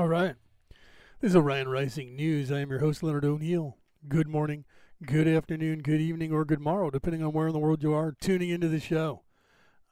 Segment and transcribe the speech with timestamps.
[0.00, 0.34] All right.
[1.20, 2.50] This is Orion Rising News.
[2.50, 3.76] I am your host, Leonard O'Neill.
[4.08, 4.64] Good morning,
[5.04, 8.16] good afternoon, good evening, or good morrow, depending on where in the world you are
[8.18, 9.20] tuning into the show.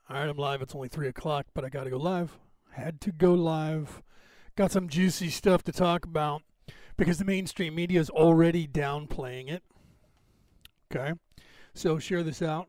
[0.09, 0.63] All right, I'm live.
[0.63, 2.39] It's only 3 o'clock, but I got to go live.
[2.71, 4.03] Had to go live.
[4.57, 6.41] Got some juicy stuff to talk about
[6.97, 9.63] because the mainstream media is already downplaying it.
[10.91, 11.13] Okay.
[11.75, 12.69] So share this out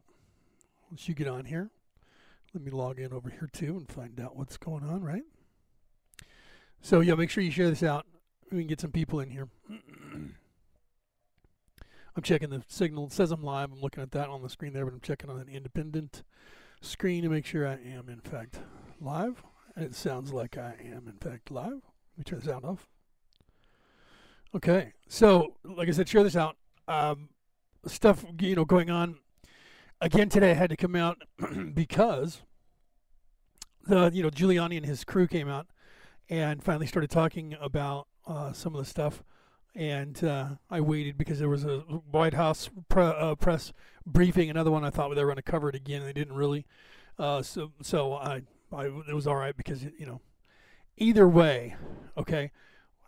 [0.91, 1.69] once you get on here.
[2.53, 5.23] Let me log in over here too and find out what's going on, right?
[6.81, 8.05] So yeah, make sure you share this out.
[8.51, 9.47] We can get some people in here.
[12.15, 13.05] I'm checking the signal.
[13.07, 13.71] It says I'm live.
[13.71, 16.23] I'm looking at that on the screen there, but I'm checking on an independent
[16.81, 18.59] screen to make sure I am in fact
[18.99, 19.43] live.
[19.77, 21.71] It sounds like I am in fact live.
[21.71, 22.87] Let me turn the sound off.
[24.55, 26.57] Okay, so like I said, share this out.
[26.87, 27.29] Um,
[27.85, 29.17] stuff you know going on
[30.01, 30.51] again today.
[30.51, 31.21] I had to come out
[31.73, 32.41] because
[33.85, 35.67] the you know Giuliani and his crew came out
[36.29, 39.23] and finally started talking about uh, some of the stuff.
[39.75, 43.71] And uh, I waited because there was a White House pre- uh, press
[44.05, 46.03] briefing, another one I thought they were going to cover it again.
[46.03, 46.65] They didn't really.
[47.17, 50.21] Uh, so so I, I it was all right because you know
[50.97, 51.75] either way,
[52.17, 52.51] okay.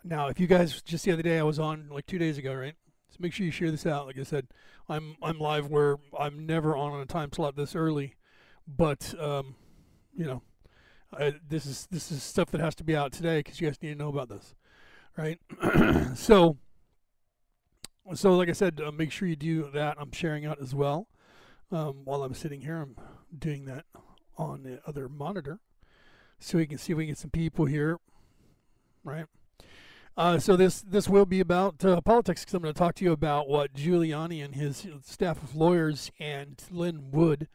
[0.03, 2.53] Now if you guys just the other day I was on like two days ago,
[2.53, 2.75] right?
[3.09, 4.05] So make sure you share this out.
[4.05, 4.47] Like I said,
[4.87, 8.15] I'm I'm live where I'm never on a time slot this early,
[8.67, 9.55] but um,
[10.15, 10.41] you know
[11.17, 13.81] uh, this is this is stuff that has to be out today because you guys
[13.81, 14.55] need to know about this,
[15.17, 15.39] right?
[16.15, 16.57] so,
[18.13, 19.97] so like I said, uh, make sure you do that.
[19.99, 21.07] I'm sharing out as well.
[21.71, 22.95] Um, while I'm sitting here, I'm
[23.37, 23.85] doing that
[24.37, 25.59] on the other monitor,
[26.39, 27.99] so we can see if we can get some people here,
[29.03, 29.25] right?
[30.17, 33.05] Uh, so this this will be about uh, politics because I'm going to talk to
[33.05, 37.47] you about what Giuliani and his staff of lawyers and Lin Wood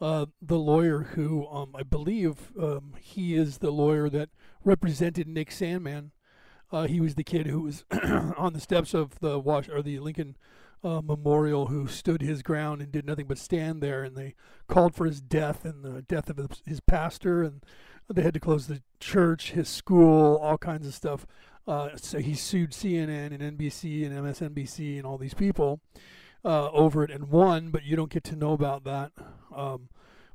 [0.00, 4.30] uh, the lawyer who um, I believe um, he is the lawyer that
[4.64, 6.10] represented Nick Sandmann.
[6.72, 7.84] Uh, he was the kid who was
[8.36, 10.36] on the steps of the Wash or the Lincoln
[10.82, 14.04] uh, Memorial who stood his ground and did nothing but stand there.
[14.04, 14.34] And they
[14.68, 17.42] called for his death and the death of his, pastor.
[17.42, 17.62] And
[18.08, 21.26] they had to close the church, his school, all kinds of stuff.
[21.66, 25.80] Uh, so he sued CNN and NBC and MSNBC and all these people
[26.44, 29.12] uh, over it and won, but you don't get to know about that
[29.54, 29.88] um,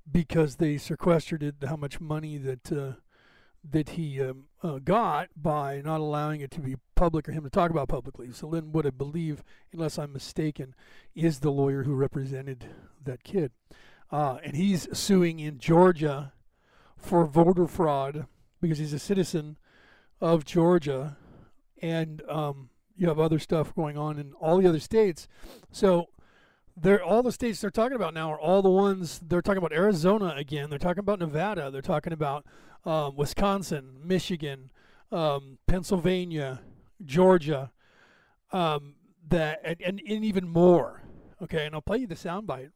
[0.10, 2.94] because they sequestered it, how much money that uh,
[3.68, 7.50] that he um, uh, got by not allowing it to be public or him to
[7.50, 8.32] talk about publicly.
[8.32, 10.76] So Lin Wood, I believe, unless I'm mistaken,
[11.16, 12.66] is the lawyer who represented
[13.04, 13.52] that kid,
[14.12, 16.34] uh, and he's suing in Georgia
[16.96, 18.28] for voter fraud
[18.62, 19.58] because he's a citizen
[20.22, 21.18] of Georgia,
[21.82, 25.28] and um, you have other stuff going on in all the other states.
[25.72, 26.08] So
[26.78, 29.74] they're all the states they're talking about now are all the ones they're talking about
[29.74, 30.70] Arizona again.
[30.70, 31.72] They're talking about Nevada.
[31.72, 32.46] They're talking about
[32.86, 34.72] um, Wisconsin, Michigan,
[35.12, 36.62] um, Pennsylvania,
[37.04, 37.72] Georgia,
[38.52, 38.96] um,
[39.30, 41.02] that and, and, and even more.
[41.42, 42.72] Okay, and I'll play you the soundbite.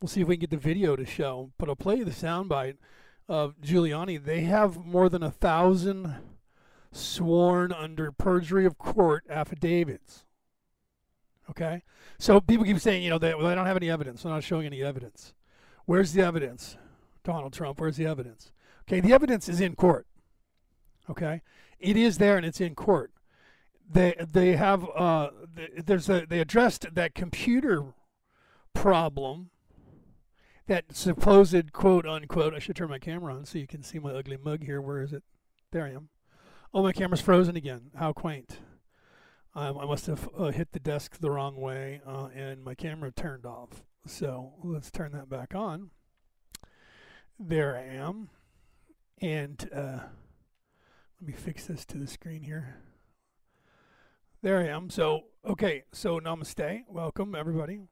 [0.00, 2.10] We'll see if we can get the video to show, but I'll play you the
[2.10, 2.76] soundbite
[3.28, 4.22] of Giuliani.
[4.22, 6.14] They have more than a thousand
[6.94, 10.24] sworn under perjury of court affidavits.
[11.50, 11.82] Okay?
[12.18, 14.22] So people keep saying, you know, they, well, they don't have any evidence.
[14.22, 15.34] They're not showing any evidence.
[15.86, 16.76] Where's the evidence?
[17.22, 18.52] Donald Trump, where's the evidence?
[18.86, 20.06] Okay, the evidence is in court.
[21.10, 21.42] Okay?
[21.78, 23.10] It is there and it's in court.
[23.90, 25.28] They they have uh
[25.84, 27.92] there's a they addressed that computer
[28.72, 29.50] problem
[30.66, 34.12] that supposed quote unquote I should turn my camera on so you can see my
[34.12, 34.80] ugly mug here.
[34.80, 35.22] Where is it?
[35.70, 36.08] There I am.
[36.76, 37.92] Oh, my camera's frozen again.
[37.94, 38.58] How quaint.
[39.54, 43.12] Um, I must have uh, hit the desk the wrong way uh, and my camera
[43.12, 43.84] turned off.
[44.06, 45.90] So let's turn that back on.
[47.38, 48.28] There I am.
[49.20, 50.00] And uh,
[51.20, 52.74] let me fix this to the screen here.
[54.42, 54.90] There I am.
[54.90, 55.84] So, okay.
[55.92, 56.82] So, namaste.
[56.88, 57.82] Welcome, everybody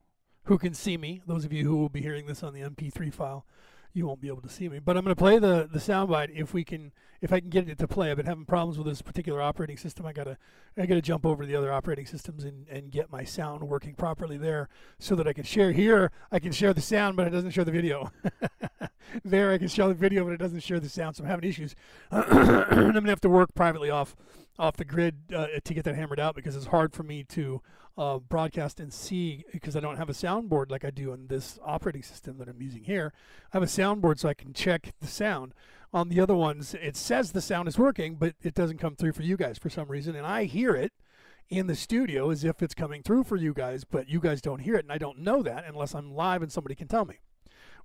[0.43, 1.21] who can see me.
[1.25, 3.45] Those of you who will be hearing this on the MP3 file
[3.93, 4.79] you won't be able to see me.
[4.79, 6.91] But I'm going to play the the soundbite if we can,
[7.21, 8.09] if I can get it to play.
[8.11, 10.05] I've been having problems with this particular operating system.
[10.05, 10.37] I gotta
[10.77, 13.93] I gotta jump over to the other operating systems and, and get my sound working
[13.93, 14.69] properly there,
[14.99, 16.11] so that I can share here.
[16.31, 18.11] I can share the sound, but it doesn't show the video.
[19.23, 21.15] there I can show the video, but it doesn't share the sound.
[21.15, 21.75] So I'm having issues.
[22.11, 24.15] I'm gonna have to work privately off
[24.59, 27.61] off the grid uh, to get that hammered out because it's hard for me to
[27.97, 31.59] uh, broadcast and see because I don't have a soundboard like I do on this
[31.63, 33.13] operating system that I'm using here.
[33.51, 35.53] I have a soundboard so I can check the sound.
[35.93, 39.13] On the other ones, it says the sound is working, but it doesn't come through
[39.13, 40.91] for you guys for some reason, and I hear it
[41.49, 44.59] in the studio as if it's coming through for you guys, but you guys don't
[44.59, 47.19] hear it, and I don't know that unless I'm live and somebody can tell me.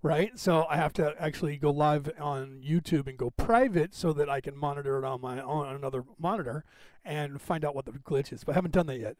[0.02, 0.38] Right?
[0.38, 4.40] So I have to actually go live on YouTube and go private so that I
[4.40, 6.64] can monitor it on my own on another monitor
[7.04, 8.44] and find out what the glitch is.
[8.44, 9.16] But I haven't done that yet.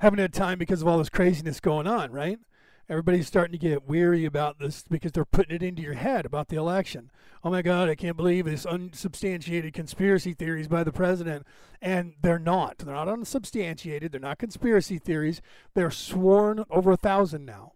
[0.00, 2.38] I haven't had time because of all this craziness going on, right?
[2.88, 6.48] Everybody's starting to get weary about this because they're putting it into your head about
[6.48, 7.10] the election.
[7.44, 11.46] Oh my God, I can't believe this unsubstantiated conspiracy theories by the president.
[11.80, 12.78] And they're not.
[12.78, 14.10] They're not unsubstantiated.
[14.10, 15.40] They're not conspiracy theories.
[15.74, 17.74] They're sworn over a thousand now.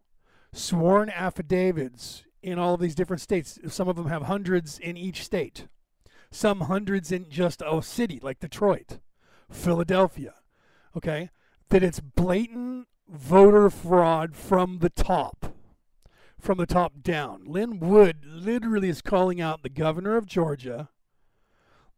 [0.52, 3.58] Sworn affidavits in all of these different states.
[3.68, 5.66] Some of them have hundreds in each state,
[6.30, 8.98] some hundreds in just a city like Detroit,
[9.50, 10.34] Philadelphia.
[10.96, 11.30] Okay?
[11.70, 15.54] That it's blatant voter fraud from the top,
[16.38, 17.44] from the top down.
[17.46, 20.90] Lin Wood literally is calling out the governor of Georgia,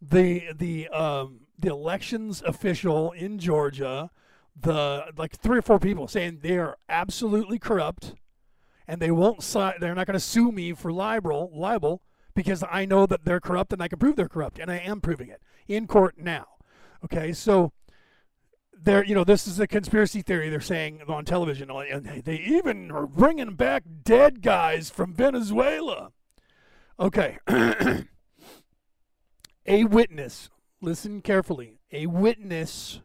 [0.01, 4.11] the the um, the elections official in Georgia,
[4.59, 8.15] the like three or four people saying they are absolutely corrupt,
[8.87, 9.41] and they won't.
[9.81, 12.03] They're not going to sue me for libel libel
[12.35, 15.01] because I know that they're corrupt and I can prove they're corrupt, and I am
[15.01, 16.47] proving it in court now.
[17.05, 17.73] Okay, so
[18.87, 22.91] they're you know this is a conspiracy theory they're saying on television and they even
[22.91, 26.13] are bringing back dead guys from venezuela
[26.99, 27.39] okay
[29.67, 30.51] a witness
[30.81, 33.01] listen carefully a witness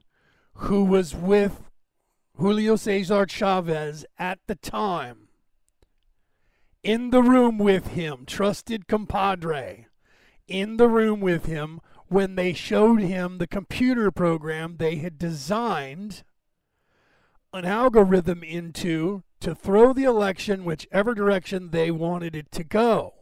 [0.54, 1.62] who was with
[2.38, 5.30] julio cesar chavez at the time
[6.84, 9.86] in the room with him trusted compadre
[10.48, 16.24] in the room with him when they showed him the computer program they had designed
[17.54, 23.14] an algorithm into to throw the election whichever direction they wanted it to go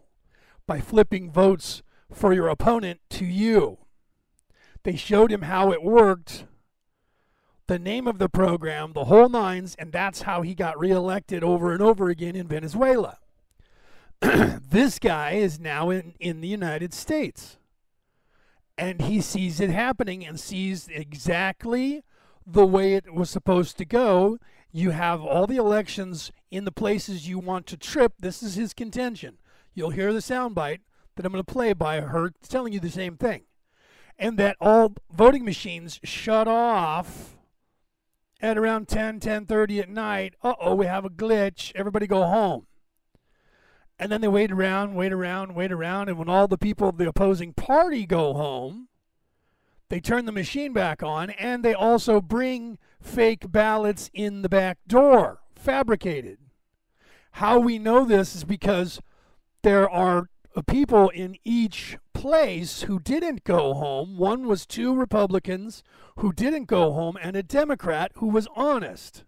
[0.67, 3.79] by flipping votes for your opponent to you.
[4.83, 6.45] They showed him how it worked,
[7.67, 11.73] the name of the program, the whole nines, and that's how he got reelected over
[11.73, 13.17] and over again in Venezuela.
[14.69, 17.57] this guy is now in, in the United States
[18.79, 22.01] and he sees it happening and sees exactly
[22.47, 24.39] the way it was supposed to go.
[24.71, 28.13] You have all the elections in the places you want to trip.
[28.19, 29.37] This is his contention.
[29.73, 30.79] You'll hear the soundbite
[31.15, 33.41] that I'm going to play by her telling you the same thing.
[34.17, 37.35] And that all voting machines shut off
[38.41, 40.35] at around 10, 10:30 at night.
[40.41, 41.73] Uh-oh, we have a glitch.
[41.75, 42.67] Everybody go home.
[43.99, 46.07] And then they wait around, wait around, wait around.
[46.07, 48.87] And when all the people of the opposing party go home,
[49.89, 54.77] they turn the machine back on and they also bring fake ballots in the back
[54.87, 56.37] door, fabricated.
[57.33, 59.01] How we know this is because
[59.63, 60.29] there are
[60.67, 64.17] people in each place who didn't go home.
[64.17, 65.83] One was two Republicans
[66.17, 69.23] who didn't go home, and a Democrat who was honest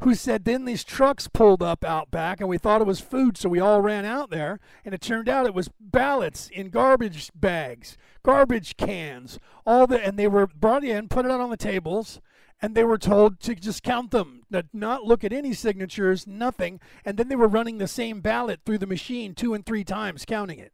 [0.00, 3.36] who said then these trucks pulled up out back and we thought it was food
[3.36, 7.30] so we all ran out there and it turned out it was ballots in garbage
[7.34, 11.56] bags garbage cans all the and they were brought in put it out on the
[11.56, 12.20] tables
[12.60, 17.16] and they were told to just count them not look at any signatures nothing and
[17.16, 20.58] then they were running the same ballot through the machine two and three times counting
[20.58, 20.72] it.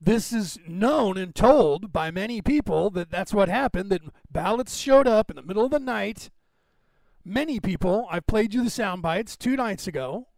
[0.00, 5.06] This is known and told by many people that that's what happened that ballots showed
[5.06, 6.30] up in the middle of the night
[7.24, 10.28] many people, I've played you the sound bites two nights ago,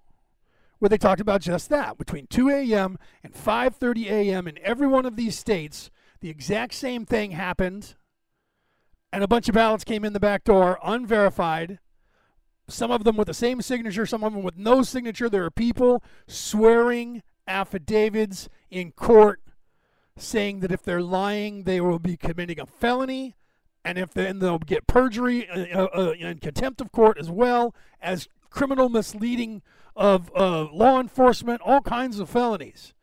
[0.78, 1.98] where they talked about just that.
[1.98, 2.98] Between 2 a.m.
[3.22, 4.48] and 5:30 a.m.
[4.48, 7.94] in every one of these states, the exact same thing happened,
[9.12, 11.78] and a bunch of ballots came in the back door, unverified.
[12.68, 15.28] Some of them with the same signature, some of them with no signature.
[15.28, 19.40] There are people swearing affidavits in court
[20.16, 23.34] saying that if they're lying, they will be committing a felony
[23.84, 27.74] and if then they'll get perjury uh, uh, uh, and contempt of court as well
[28.00, 29.62] as criminal misleading
[29.96, 32.94] of uh, law enforcement, all kinds of felonies.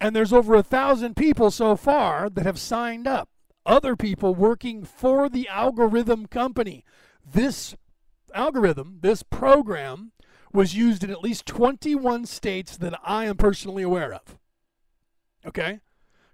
[0.00, 3.28] And there's over a thousand people so far that have signed up.
[3.64, 6.84] Other people working for the algorithm company.
[7.24, 7.76] This
[8.34, 10.12] algorithm, this program,
[10.52, 14.38] was used in at least 21 states that I am personally aware of.
[15.46, 15.80] Okay?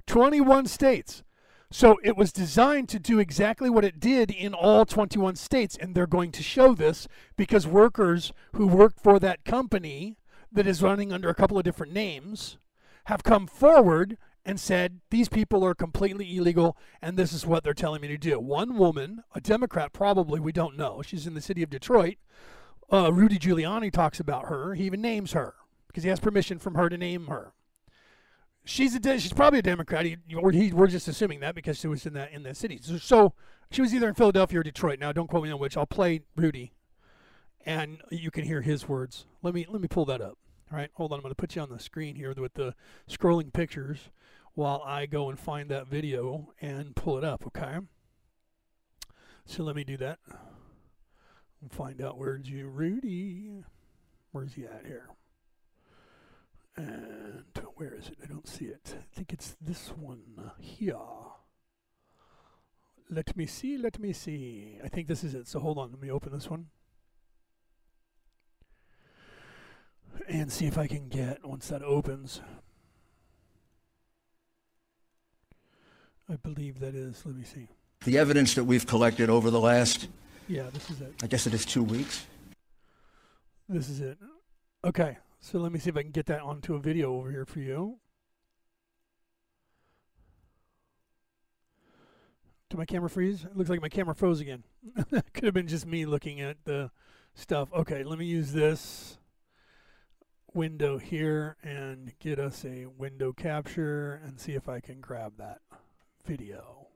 [0.07, 1.23] 21 states.
[1.71, 5.77] So it was designed to do exactly what it did in all 21 states.
[5.79, 7.07] And they're going to show this
[7.37, 10.17] because workers who worked for that company
[10.51, 12.57] that is running under a couple of different names
[13.05, 17.75] have come forward and said, these people are completely illegal and this is what they're
[17.75, 18.41] telling me to do.
[18.41, 22.17] One woman, a Democrat probably, we don't know, she's in the city of Detroit.
[22.91, 24.75] Uh, Rudy Giuliani talks about her.
[24.75, 25.55] He even names her
[25.87, 27.53] because he has permission from her to name her.
[28.69, 30.05] She's a she's probably a Democrat.
[30.05, 32.79] He, he, we're just assuming that because she was in that in the city.
[32.83, 33.33] So, so,
[33.71, 34.99] she was either in Philadelphia or Detroit.
[34.99, 35.75] Now, don't quote me on which.
[35.79, 36.75] I'll play Rudy,
[37.65, 39.25] and you can hear his words.
[39.43, 40.37] Let me let me pull that up.
[40.71, 41.17] All right, hold on.
[41.17, 42.75] I'm going to put you on the screen here with the
[43.11, 44.11] scrolling pictures
[44.53, 47.79] while I go and find that video and pull it up, okay?
[49.47, 50.19] So let me do that
[51.63, 53.65] and find out where's you, Rudy.
[54.33, 55.09] Where's he at here?
[56.78, 57.44] And
[57.75, 58.18] where is it?
[58.23, 58.94] I don't see it.
[58.97, 60.97] I think it's this one here.
[63.11, 64.78] Let me see, let me see.
[64.85, 65.49] I think this is it.
[65.49, 66.66] So hold on, let me open this one.
[70.28, 72.40] And see if I can get, once that opens,
[76.30, 77.68] I believe that is, let me see.
[78.04, 80.08] The evidence that we've collected over the last,
[80.47, 81.14] Yeah, this is it.
[81.23, 82.26] I guess it is two weeks.
[83.68, 84.18] This is it.
[84.85, 87.45] Okay, so let me see if I can get that onto a video over here
[87.47, 87.99] for you.
[92.71, 93.45] Did my camera freeze?
[93.45, 94.64] It looks like my camera froze again.
[95.33, 96.90] Could have been just me looking at the
[97.35, 97.73] stuff.
[97.73, 99.18] Okay, let me use this
[100.52, 105.61] window here and get us a window capture and see if I can grab that
[106.26, 106.88] video.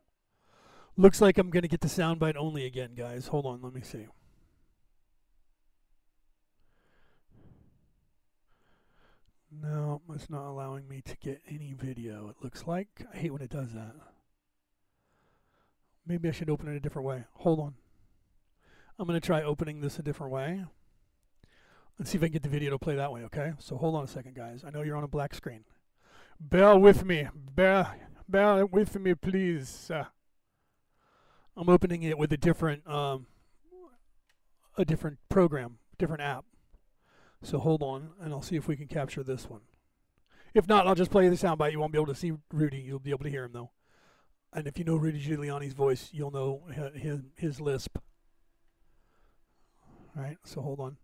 [0.97, 3.29] Looks like I'm going to get the soundbite only again, guys.
[3.29, 4.09] Hold on, let me see.
[9.61, 13.07] No, it's not allowing me to get any video, it looks like.
[13.13, 13.95] I hate when it does that.
[16.07, 17.25] Maybe I should open it a different way.
[17.35, 17.75] Hold on.
[18.99, 20.65] I'm going to try opening this a different way
[21.99, 23.53] Let's see if I can get the video to play that way, okay?
[23.59, 24.65] So hold on a second, guys.
[24.67, 25.65] I know you're on a black screen.
[26.41, 27.29] Bear with me.
[27.35, 27.95] Bear,
[28.29, 29.91] bear with me, please.
[29.91, 30.07] Uh,
[31.57, 33.27] I'm opening it with a different, um,
[34.77, 36.45] a different program, different app.
[37.43, 39.63] So hold on, and I'll see if we can capture this one.
[40.55, 41.73] If not, I'll just play the soundbite.
[41.73, 42.79] You won't be able to see Rudy.
[42.79, 43.71] You'll be able to hear him though.
[44.53, 47.99] And if you know Rudy Giuliani's voice, you'll know his his lisp.
[50.15, 50.37] All right.
[50.45, 50.99] So hold on.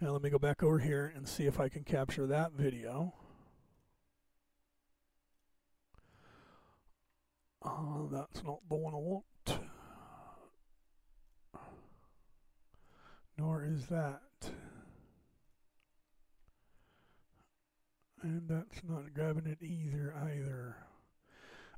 [0.00, 3.12] Now let me go back over here and see if I can capture that video.
[7.62, 9.24] Oh, that's not the one I want.
[13.36, 14.22] Nor is that.
[18.22, 20.76] And that's not grabbing it either, either.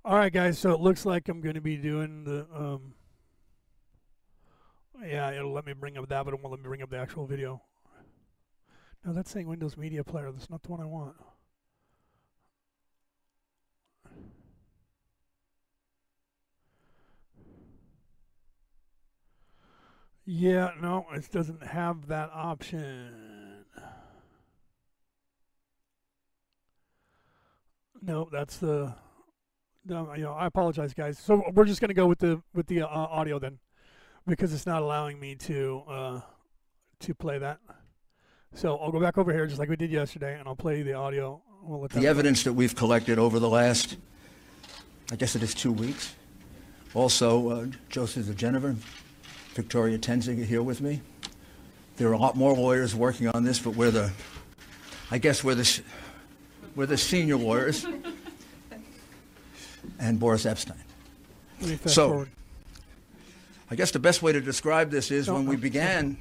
[0.04, 2.94] All right, guys, so it looks like I'm going to be doing the, um,
[5.06, 6.98] yeah, it'll let me bring up that, but it won't let me bring up the
[6.98, 7.62] actual video.
[9.04, 10.32] No, that's saying Windows Media Player.
[10.32, 11.14] That's not the one I want.
[20.24, 23.21] Yeah, no, it doesn't have that option.
[28.02, 28.94] No, that's the.
[29.84, 31.18] No, you know, I apologize, guys.
[31.18, 33.58] So we're just gonna go with the with the uh, audio then,
[34.26, 36.20] because it's not allowing me to uh,
[37.00, 37.58] to play that.
[38.54, 40.92] So I'll go back over here just like we did yesterday, and I'll play the
[40.94, 41.40] audio.
[41.62, 43.96] We'll The evidence that we've collected over the last,
[45.12, 46.14] I guess it is two weeks.
[46.92, 48.74] Also, uh, Joseph diGenova,
[49.54, 51.00] Victoria Toensing are here with me.
[51.96, 54.10] There are a lot more lawyers working on this, but we're the,
[55.10, 55.82] I guess we're the,
[56.74, 57.86] we're the senior lawyers.
[59.98, 60.76] And Boris Epshteyn.
[61.60, 62.28] Let me fast So- forward.
[63.70, 66.18] I guess the best way to describe this is when we began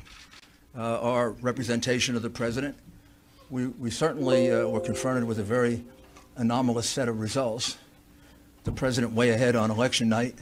[0.74, 2.77] uh, our representation of the president,
[3.50, 5.84] we, we certainly uh, were confronted with a very
[6.38, 7.77] anomalous set of results.
[8.63, 10.36] The president way ahead on election night,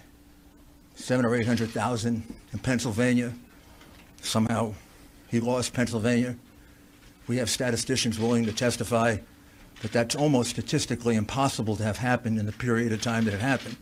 [0.94, 3.34] seven or eight hundred thousand in Pennsylvania.
[4.22, 4.76] Somehow
[5.30, 6.36] he lost Pennsylvania.
[7.26, 9.18] We have statisticians willing to testify
[9.82, 13.40] that that's almost statistically impossible to have happened in the period of time that it
[13.40, 13.78] happened.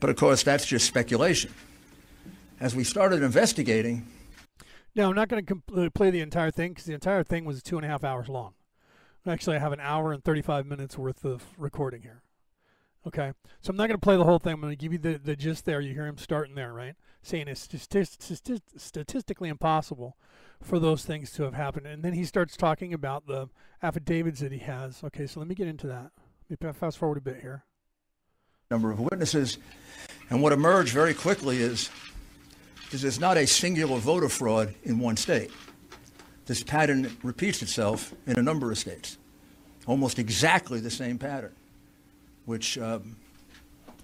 [0.00, 1.52] But of course, that's just speculation.
[2.60, 4.06] As we started investigating,
[4.94, 7.44] Now I'm not going to compl- uh, play the entire thing because the entire thing
[7.44, 8.54] was two and a half hours long.
[9.26, 12.22] Actually, I have an hour and 35 minutes worth of recording here.
[13.06, 14.54] Okay, so I'm not going to play the whole thing.
[14.54, 15.80] I'm going to give you the, the gist there.
[15.80, 16.94] You hear him starting there, right?
[17.22, 20.16] Saying it's stati- stati- statistically impossible
[20.62, 21.86] for those things to have happened.
[21.86, 23.48] And then he starts talking about the
[23.82, 25.02] affidavits that he has.
[25.04, 26.10] Okay, so let me get into that.
[26.48, 27.64] Let me fast forward a bit here.
[28.70, 29.58] number of witnesses,
[30.30, 31.90] and what emerged very quickly is,
[32.92, 35.50] is there's not a singular voter fraud in one state.
[36.46, 39.18] This pattern repeats itself in a number of states,
[39.86, 41.52] almost exactly the same pattern,
[42.44, 43.16] which um,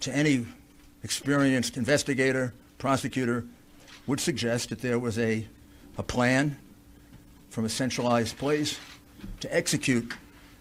[0.01, 0.47] to any
[1.05, 3.45] experienced investigator, prosecutor,
[4.07, 5.47] would suggest that there was a,
[6.03, 6.57] a plan
[7.51, 8.81] from a centralized place
[9.39, 10.13] to execute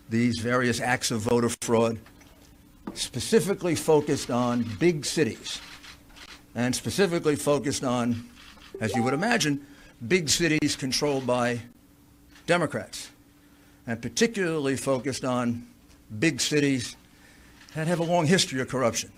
[0.07, 1.97] these various acts of voter fraud
[2.93, 5.59] specifically focused on big cities
[6.53, 8.23] and specifically focused on,
[8.81, 9.65] as you would imagine,
[10.07, 11.59] big cities controlled by
[12.45, 13.09] Democrats.
[13.87, 15.65] and particularly focused on
[16.19, 16.95] big cities
[17.73, 19.11] that have a long history of corruption.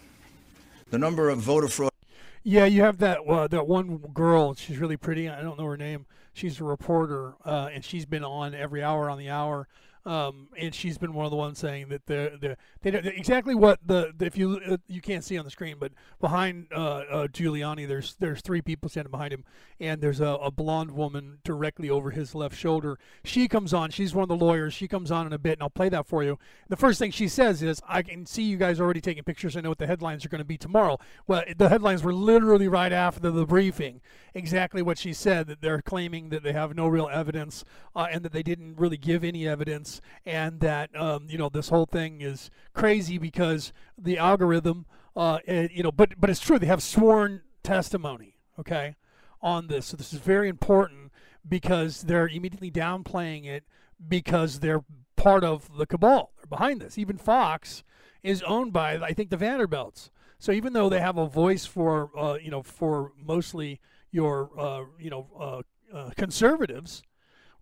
[0.90, 1.93] The number of voter fraud.
[2.44, 4.54] Yeah, you have that uh, that one girl.
[4.54, 5.30] She's really pretty.
[5.30, 6.06] I don't know her name.
[6.34, 9.68] She's a reporter, uh, and she's been on every hour on the hour
[10.06, 13.80] um, and she's been one of the ones saying that they're, they're, they exactly what
[13.86, 17.28] the, the if you uh, you can't see on the screen, but behind uh, uh,
[17.28, 19.46] Giuliani, there's there's three people standing behind him,
[19.80, 23.00] and there's a, a blonde woman directly over his left shoulder.
[23.24, 23.92] She comes on.
[23.92, 24.74] She's one of the lawyers.
[24.74, 26.38] She comes on in a bit, and I'll play that for you.
[26.68, 29.56] The first thing she says is, "I can see you guys already taking pictures.
[29.56, 32.68] I know what the headlines are going to be tomorrow." Well, the headlines were literally
[32.68, 34.02] right after the briefing.
[34.34, 37.64] Exactly what she said that they're claiming that they have no real evidence
[37.96, 39.93] uh, and that they didn't really give any evidence
[40.26, 44.86] and that um, you know this whole thing is crazy because the algorithm,
[45.16, 46.60] uh, it, you know, but but it's true.
[46.60, 48.96] They have sworn testimony, okay,
[49.42, 49.88] on this.
[49.88, 51.12] So this is very important
[51.48, 53.64] because they're immediately downplaying it
[54.08, 54.84] because they're
[55.16, 56.32] part of the cabal.
[56.38, 56.98] They're behind this.
[56.98, 57.84] Even Fox
[58.22, 60.10] is owned by I think the Vanderbilts.
[60.40, 63.80] So even though they have a voice for uh, you know for mostly
[64.12, 65.62] your uh, you know uh,
[65.96, 67.04] uh conservatives,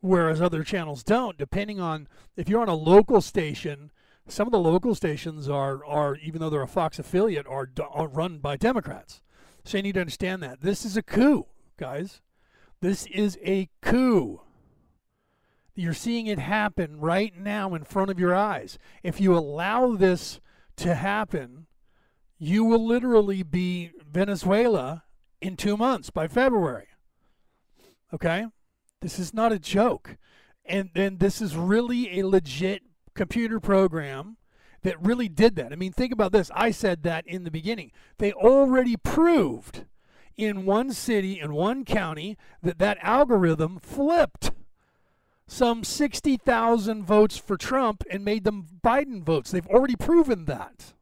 [0.01, 1.37] whereas other channels don't.
[1.37, 3.91] Depending on if you're on a local station,
[4.27, 8.07] some of the local stations are are even though they're a Fox affiliate are, are
[8.07, 9.21] run by Democrats.
[9.63, 11.45] So you need to understand that this is a coup,
[11.77, 12.21] guys.
[12.81, 14.41] This is a coup.
[15.75, 18.77] You're seeing it happen right now in front of your eyes.
[19.03, 20.41] If you allow this
[20.77, 21.67] to happen,
[22.37, 25.03] you will literally be Venezuela
[25.39, 26.87] in two months by February.
[28.13, 28.47] Okay?
[29.01, 30.17] This is not a joke.
[30.65, 34.37] And then this is really a legit computer program
[34.83, 35.71] that really did that.
[35.71, 36.49] I mean, think about this.
[36.55, 37.91] I said that in the beginning.
[38.17, 39.85] They already proved
[40.37, 44.51] in one city, in one county, that that algorithm flipped
[45.47, 49.51] some 60,000 votes for Trump and made them Biden votes.
[49.51, 50.93] They've already proven that.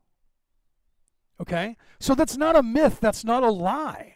[1.39, 1.78] Okay?
[2.00, 3.00] So that's not a myth.
[3.00, 4.15] That's not a lie.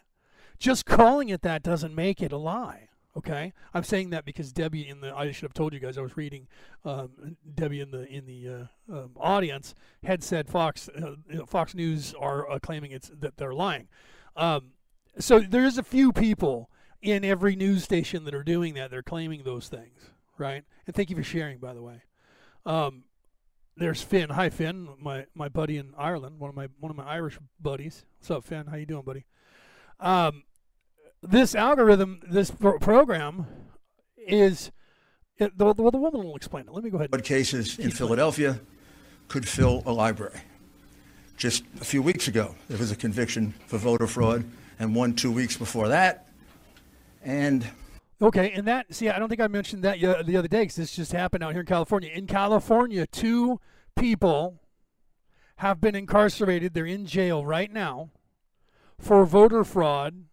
[0.57, 2.89] Just calling it that doesn't make it a lie.
[3.15, 6.01] Okay, I'm saying that because Debbie in the I should have told you guys I
[6.01, 6.47] was reading
[6.83, 8.47] um, Debbie in the in the
[8.91, 13.53] uh, um, audience had said Fox uh, Fox News are uh, claiming it's that they're
[13.53, 13.87] lying.
[14.35, 14.71] Um,
[15.19, 16.71] so there's a few people
[17.03, 18.89] in every news station that are doing that.
[18.89, 20.63] They're claiming those things, right?
[20.87, 22.01] And thank you for sharing, by the way.
[22.65, 23.03] Um,
[23.77, 24.31] there's Finn.
[24.31, 28.05] Hi, Finn, my my buddy in Ireland, one of my one of my Irish buddies.
[28.17, 28.65] What's up, Finn?
[28.65, 29.25] How you doing, buddy?
[31.23, 33.47] This algorithm, this pro- program,
[34.17, 34.71] is
[35.37, 36.73] it, the, the, the woman will explain it.
[36.73, 37.11] Let me go ahead.
[37.11, 38.59] What cases in Philadelphia
[39.29, 40.39] could fill a library?
[41.37, 44.45] Just a few weeks ago, there was a conviction for voter fraud,
[44.79, 46.27] and one two weeks before that,
[47.23, 47.67] and
[48.21, 50.95] Okay, and that see, I don't think I mentioned that the other day because this
[50.95, 52.11] just happened out here in California.
[52.13, 53.59] In California, two
[53.97, 54.61] people
[55.57, 56.73] have been incarcerated.
[56.73, 58.11] They're in jail right now
[58.97, 60.25] for voter fraud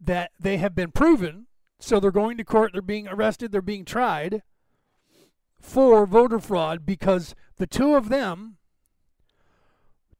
[0.00, 1.46] that they have been proven.
[1.78, 4.42] So they're going to court, they're being arrested, they're being tried
[5.60, 8.56] for voter fraud because the two of them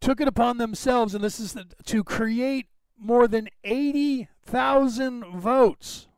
[0.00, 2.66] took it upon themselves, and this is the, to create
[2.98, 6.08] more than 80,000 votes.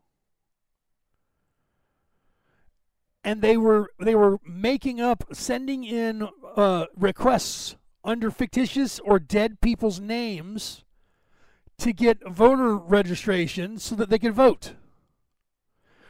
[3.25, 9.61] And they were they were making up, sending in uh, requests under fictitious or dead
[9.61, 10.83] people's names
[11.83, 14.73] to get voter registration so that they can vote.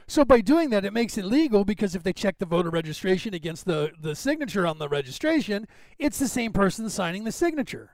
[0.06, 3.34] So by doing that, it makes it legal because if they check the voter registration
[3.34, 5.66] against the, the signature on the registration,
[5.98, 7.90] it's the same person signing the signature.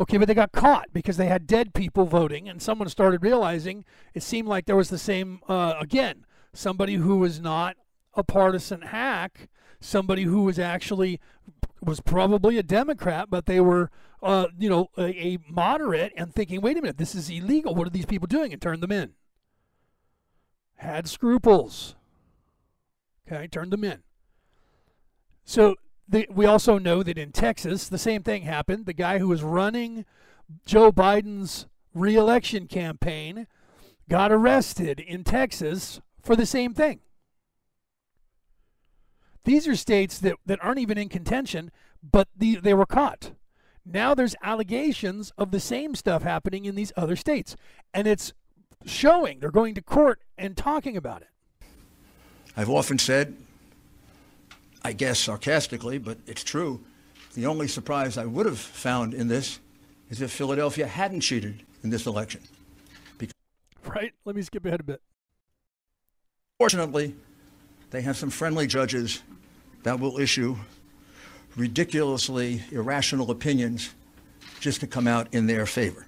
[0.00, 3.84] Okay, but they got caught because they had dead people voting, and someone started realizing
[4.14, 6.24] it seemed like there was the same, uh, again,
[6.54, 7.76] somebody who was not
[8.14, 11.20] a partisan hack, somebody who was actually
[11.82, 13.90] was probably a Democrat, but they were,
[14.22, 17.74] uh, you know, a, a, moderate and thinking, wait a minute, this is illegal.
[17.74, 18.52] What are these people doing?
[18.52, 19.14] And turned them in.
[20.76, 21.94] Had scruples.
[23.26, 24.02] Okay, turned them in.
[25.44, 25.76] So
[26.08, 28.86] the, we also know that in Texas, the same thing happened.
[28.86, 30.04] The guy who was running
[30.66, 33.46] Joe Biden's reelection campaign
[34.08, 37.00] got arrested in Texas for the same thing.
[39.44, 41.70] These are states that, that aren't even in contention,
[42.02, 43.32] but the, they were caught.
[43.84, 47.56] Now there's allegations of the same stuff happening in these other states.
[47.94, 48.32] And it's
[48.84, 49.40] showing.
[49.40, 51.28] They're going to court and talking about it.
[52.56, 53.36] I've often said,
[54.82, 56.80] I guess sarcastically, but it's true,
[57.34, 59.60] the only surprise I would have found in this
[60.08, 62.40] is if Philadelphia hadn't cheated in this election.
[63.18, 63.34] Because
[63.84, 64.12] right?
[64.24, 65.00] Let me skip ahead a bit.
[66.58, 67.14] Fortunately,
[67.90, 69.22] they have some friendly judges
[69.82, 70.56] that will issue
[71.56, 73.94] ridiculously irrational opinions
[74.60, 76.06] just to come out in their favor.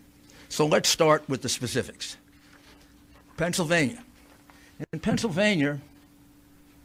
[0.49, 2.16] So let's start with the specifics.
[3.37, 4.03] Pennsylvania.
[4.92, 5.81] In Pennsylvania,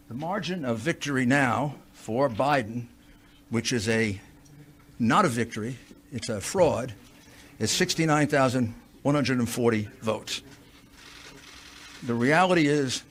[0.07, 2.85] the margin of victory now for Biden,
[3.49, 4.21] which is a
[4.99, 5.77] not a victory,
[6.11, 6.93] it's a fraud,
[7.59, 10.41] is 69,140 votes.
[12.03, 13.01] The reality is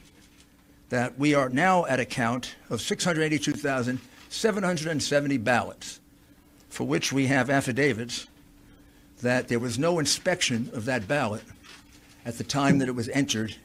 [0.88, 5.98] that we are now at a count of 682,770 ballots,
[6.68, 8.28] for which we have affidavits
[9.22, 11.42] that there was no inspection of that ballot
[12.24, 13.56] at the time that it was entered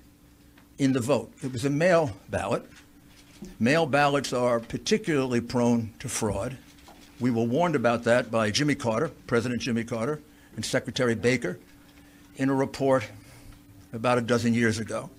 [0.77, 1.31] in the vote.
[1.43, 2.65] It was a mail ballot.
[3.59, 6.57] Mail ballots are particularly prone to fraud.
[7.19, 10.21] We were warned about that by Jimmy Carter, President Jimmy Carter,
[10.55, 11.59] and Secretary Baker
[12.37, 13.07] in a report
[13.93, 15.09] about a dozen years ago,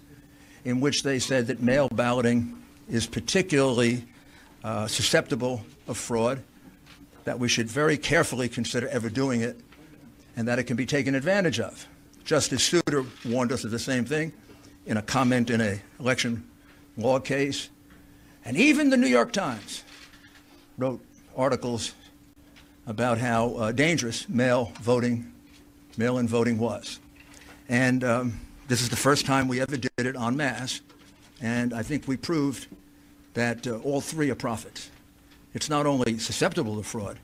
[0.65, 2.57] in which they said that mail balloting
[2.89, 4.05] is particularly
[4.65, 6.43] uh, susceptible of fraud,
[7.25, 9.59] that we should very carefully consider ever doing it,
[10.37, 11.87] and that it can be taken advantage of.
[12.25, 14.33] Justice Souter warned us of the same thing
[14.87, 16.45] in a comment in an election
[16.97, 17.69] law case.
[18.45, 19.85] And even the New York Times
[20.79, 21.05] wrote
[21.37, 21.95] articles
[22.87, 25.33] about how uh, dangerous mail voting,
[25.97, 26.99] mail-in voting was.
[27.69, 28.41] And um,
[28.73, 30.81] this is the first time we ever did it en masse,
[31.43, 32.69] and I think we proved
[33.35, 34.91] that uh, all three are prophets.
[35.53, 37.19] It's not only susceptible to fraud,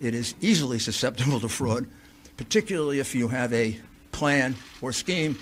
[0.00, 1.88] it is easily susceptible to fraud,
[2.38, 3.78] particularly if you have a
[4.12, 5.38] plan or scheme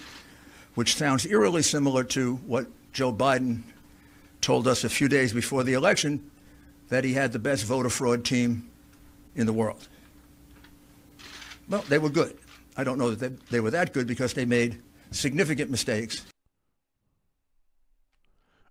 [0.75, 3.63] which sounds eerily similar to what Joe Biden
[4.41, 6.29] told us a few days before the election
[6.89, 8.69] that he had the best voter fraud team
[9.37, 9.87] in the world.
[11.69, 12.37] Well, they were good.
[12.77, 16.27] I don't know that they, they were that good because they made significant mistakes.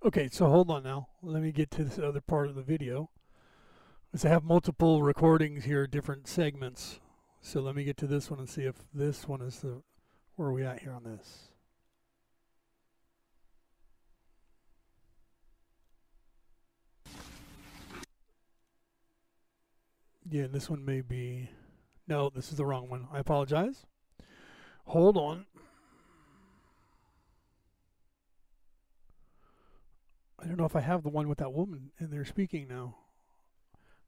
[0.03, 1.09] Okay, so hold on now.
[1.21, 3.09] Let me get to this other part of the video.
[4.11, 6.99] Because I have multiple recordings here, different segments.
[7.41, 9.81] So let me get to this one and see if this one is the
[10.35, 11.49] where are we at here on this.
[20.29, 21.49] Yeah, this one may be.
[22.07, 23.07] No, this is the wrong one.
[23.11, 23.85] I apologize.
[24.85, 25.45] Hold on.
[30.41, 32.95] I don't know if I have the one with that woman in there speaking now.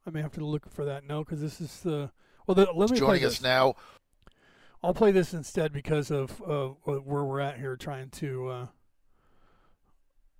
[0.05, 1.05] I may have to look for that.
[1.05, 2.11] No, because this is the.
[2.47, 3.75] Well, the, let me joining us now.
[4.83, 8.47] I'll play this instead because of uh, where we're at here, trying to.
[8.47, 8.67] Uh,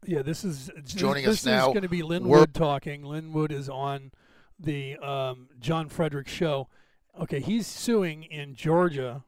[0.05, 1.51] yeah, this is joining this, us now.
[1.51, 3.03] This is going to be Lin Wood talking.
[3.03, 4.11] Lin Wood is on
[4.59, 6.69] the um, John Frederick show.
[7.19, 9.23] Okay, he's suing in Georgia.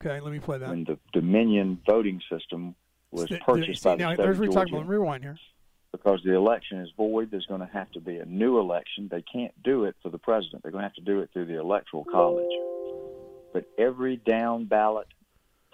[0.00, 0.68] Okay, let me play that.
[0.68, 2.76] When the Dominion voting system
[3.10, 5.36] was the, purchased the, by the now, state there's of Georgia, talking about rewind here.
[5.92, 9.08] Because the election is void, there's going to have to be a new election.
[9.10, 10.62] They can't do it for the president.
[10.62, 12.50] They're going to have to do it through the electoral college.
[13.52, 15.06] But every down ballot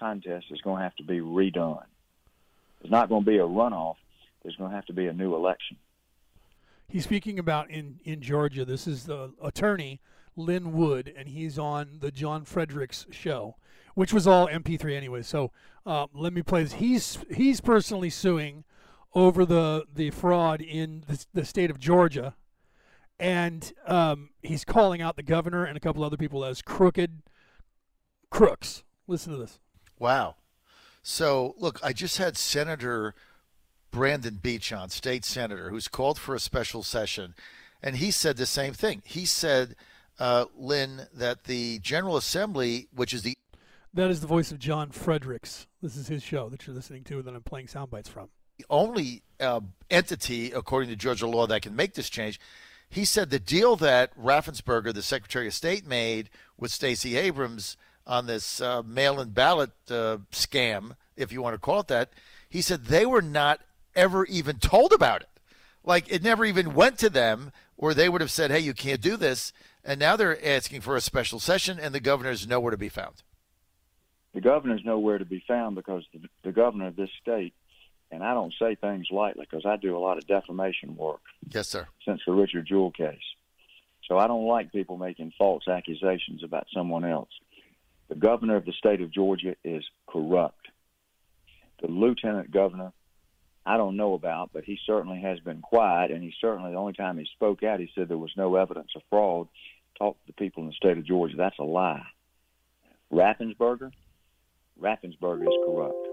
[0.01, 1.85] contest is going to have to be redone.
[2.83, 3.97] There's not going to be a runoff.
[4.43, 5.77] There's going to have to be a new election
[6.89, 8.65] he's speaking about in in Georgia.
[8.65, 10.01] This is the attorney
[10.37, 13.57] Lin Wood, and he's on the John Fredericks show,
[13.95, 15.23] which was all MP3 anyway.
[15.23, 15.53] So
[15.85, 16.75] uh, let me play this.
[16.75, 18.65] He's he's personally suing
[19.15, 22.35] over the the fraud in the, the state of Georgia,
[23.19, 27.23] and um, he's calling out the governor and a couple other people as crooked
[28.31, 28.85] crooks.
[29.07, 29.59] Listen to this.
[29.99, 30.37] Wow.
[31.03, 33.15] So look, I just had Senator
[33.91, 37.35] Brandon Beach on, state senator, who's called for a special session,
[37.83, 39.03] and he said the same thing.
[39.05, 39.75] He said,
[40.19, 43.37] uh, Lin, that the General Assembly, which is the
[43.95, 45.67] that is the voice of John Fredericks.
[45.83, 48.29] This is his show that you're listening to, that I'm playing sound bites from.
[48.69, 52.41] Only uh, entity, according to Georgia law, that can make this change.
[52.91, 58.27] He said the deal that Raffensperger, the Secretary of State, made with Stacey Abrams on
[58.27, 62.11] this uh, mail-in ballot uh, scam, if you want to call it that,
[62.49, 63.61] he said they were not
[63.95, 65.29] ever even told about it.
[65.85, 69.01] Like it never even went to them, or they would have said, "Hey, you can't
[69.01, 69.53] do this."
[69.85, 73.23] And now they're asking for a special session, and the governor's nowhere to be found.
[74.35, 77.55] The governor's nowhere to be found because the, the governor of this state,
[78.11, 81.21] and I don't say things lightly because I do a lot of defamation work.
[81.49, 81.89] Yes, sir.
[82.05, 83.19] Since the Richard Jewell case,
[84.07, 87.31] so I don't like people making false accusations about someone else.
[88.09, 90.69] The governor of the state of Georgia is corrupt.
[91.83, 92.93] The lieutenant governor
[93.69, 96.95] I don't know about, but he certainly has been quiet, and he certainly the only
[96.95, 99.47] time he spoke out, he said there was no evidence of fraud.
[99.99, 101.37] Talked to the people in the state of Georgia.
[101.37, 102.07] That's a lie.
[103.13, 103.93] Raffensperger,
[104.81, 106.09] Raffensperger is corrupt.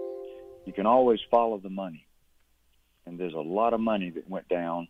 [0.66, 2.02] You can always follow the money.
[3.06, 4.88] and there's a lot of money that went down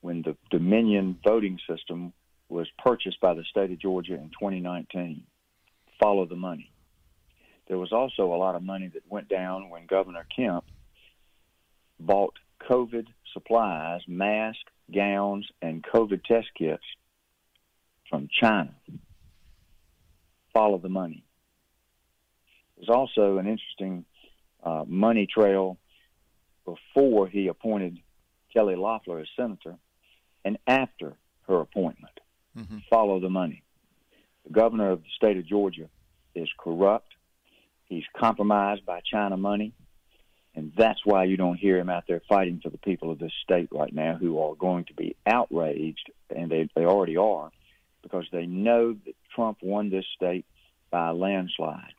[0.00, 2.12] when the Dominion voting system
[2.48, 5.24] was purchased by the state of Georgia in 2019.
[6.00, 6.70] Follow the money.
[7.66, 10.64] There was also a lot of money that went down when Governor Kemp
[11.98, 12.34] bought
[12.70, 14.62] COVID supplies, masks,
[14.94, 16.84] gowns, and COVID test kits
[18.08, 18.72] from China.
[20.54, 21.24] Follow the money.
[22.76, 24.04] There's also an interesting
[24.66, 25.78] uh, money trail
[26.64, 27.98] before he appointed
[28.52, 29.76] Kelly Loeffler as senator
[30.44, 32.18] and after her appointment.
[32.58, 32.78] Mm-hmm.
[32.90, 33.62] Follow the money.
[34.46, 35.88] The governor of the state of Georgia
[36.34, 37.12] is corrupt.
[37.84, 39.72] He's compromised by China money.
[40.56, 43.32] And that's why you don't hear him out there fighting for the people of this
[43.44, 47.50] state right now who are going to be outraged, and they, they already are,
[48.02, 50.46] because they know that Trump won this state
[50.90, 51.92] by a landslide.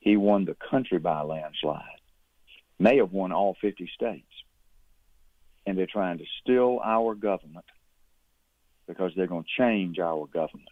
[0.00, 1.99] He won the country by a landslide,
[2.80, 4.26] may have won all 50 states.
[5.66, 7.66] And they're trying to steal our government
[8.88, 10.68] because they're going to change our government.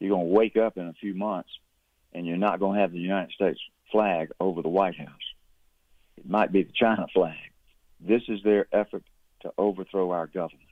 [0.00, 1.50] You're going to wake up in a few months
[2.12, 3.60] and you're not going to have the United States
[3.92, 5.08] flag over the White House.
[6.16, 7.36] It might be the China flag.
[8.00, 9.04] This is their effort
[9.42, 10.68] to overthrow our government.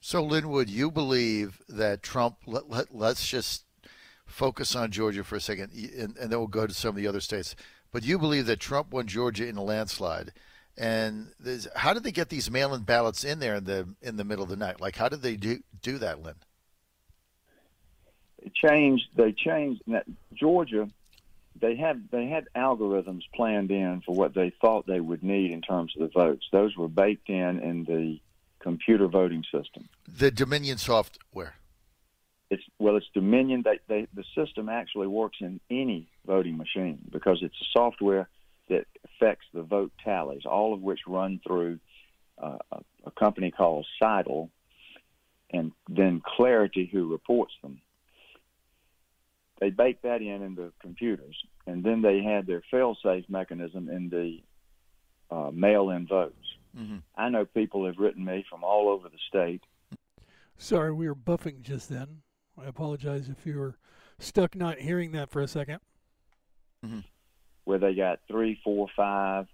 [0.00, 3.64] So, Lin Wood, you believe that Trump, let, let, let's just
[4.26, 7.06] focus on Georgia for a second, and, and then we'll go to some of the
[7.06, 7.56] other states.
[7.96, 10.32] But you believe that Trump won Georgia in a landslide.
[10.76, 11.28] And
[11.74, 14.50] how did they get these mail-in ballots in there in the in the middle of
[14.50, 14.82] the night?
[14.82, 16.34] Like, how did they do do that, Lin?
[18.42, 19.04] They changed.
[19.14, 19.80] They changed.
[19.86, 20.04] That
[20.34, 20.90] Georgia,
[21.58, 25.62] they had they had algorithms planned in for what they thought they would need in
[25.62, 26.44] terms of the votes.
[26.52, 28.20] Those were baked in in the
[28.60, 29.88] computer voting system.
[30.06, 31.54] The Dominion software.
[32.50, 33.62] It's well, it's Dominion.
[33.64, 38.28] They, they the system actually works in any voting machine because it's a software
[38.68, 41.78] that affects the vote tallies, all of which run through
[42.42, 44.50] uh, a, a company called Scytl,
[45.50, 47.80] and then Clarity, who reports them.
[49.60, 54.08] They bake that in in the computers, and then they had their fail-safe mechanism in
[54.10, 54.42] the
[55.34, 56.46] uh, mail-in votes.
[56.78, 56.98] Mm-hmm.
[57.16, 59.62] I know people have written me from all over the state.
[60.58, 62.22] Sorry, we were buffing just then.
[62.60, 63.76] I apologize if you were
[64.18, 65.78] stuck not hearing that for a 2nd
[66.84, 67.00] mm-hmm
[67.66, 69.46] where they got three, four, five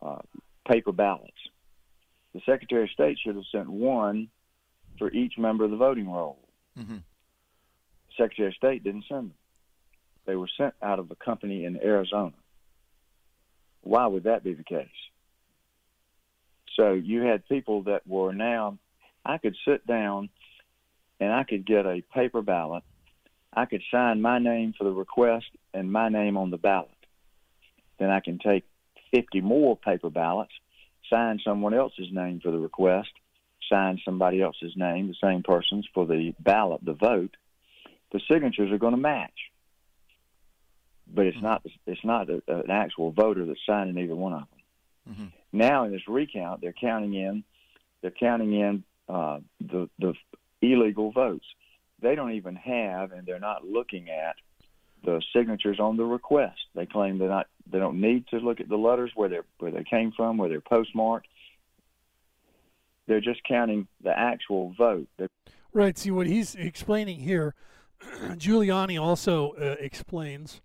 [0.00, 0.22] uh,
[0.66, 1.30] paper ballots.
[2.34, 4.28] The Secretary of State should have sent one
[4.98, 6.38] for each member of the voting roll.
[6.78, 6.96] Mm-hmm.
[6.96, 9.34] The Secretary of State didn't send them.
[10.24, 12.32] They were sent out of a company in Arizona.
[13.82, 14.88] Why would that be the case?
[16.74, 18.78] So you had people that were now,
[19.26, 20.30] I could sit down
[21.22, 22.82] and I could get a paper ballot
[23.52, 26.90] I could sign my name for the request and my name on the ballot.
[27.98, 28.64] Then I can take
[29.14, 30.52] 50 more paper ballots,
[31.10, 33.10] sign someone else's name for the request,
[33.68, 37.36] sign somebody else's name, the same person's for the ballot, the vote.
[38.12, 39.50] The signatures are going to match,
[41.06, 41.46] but it's mm-hmm.
[41.46, 44.48] not it's not a, an actual voter that's signing either one of them.
[45.10, 45.58] Mm-hmm.
[45.58, 47.42] Now in this recount, they're counting in
[48.02, 50.12] they're counting in uh, the the
[50.62, 51.44] illegal votes
[52.02, 54.36] they don't even have and they're not looking at
[55.04, 56.60] the signatures on the request.
[56.74, 59.70] They claim they're not they don't need to look at the letters where they where
[59.70, 61.28] they came from, where they're postmarked.
[63.06, 65.08] They're just counting the actual vote.
[65.72, 65.96] Right.
[65.96, 67.54] See what he's explaining here.
[68.02, 70.60] Giuliani also uh, explains,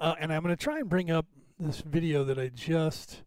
[0.00, 1.26] uh, and I'm going to try and bring up
[1.58, 3.22] this video that I just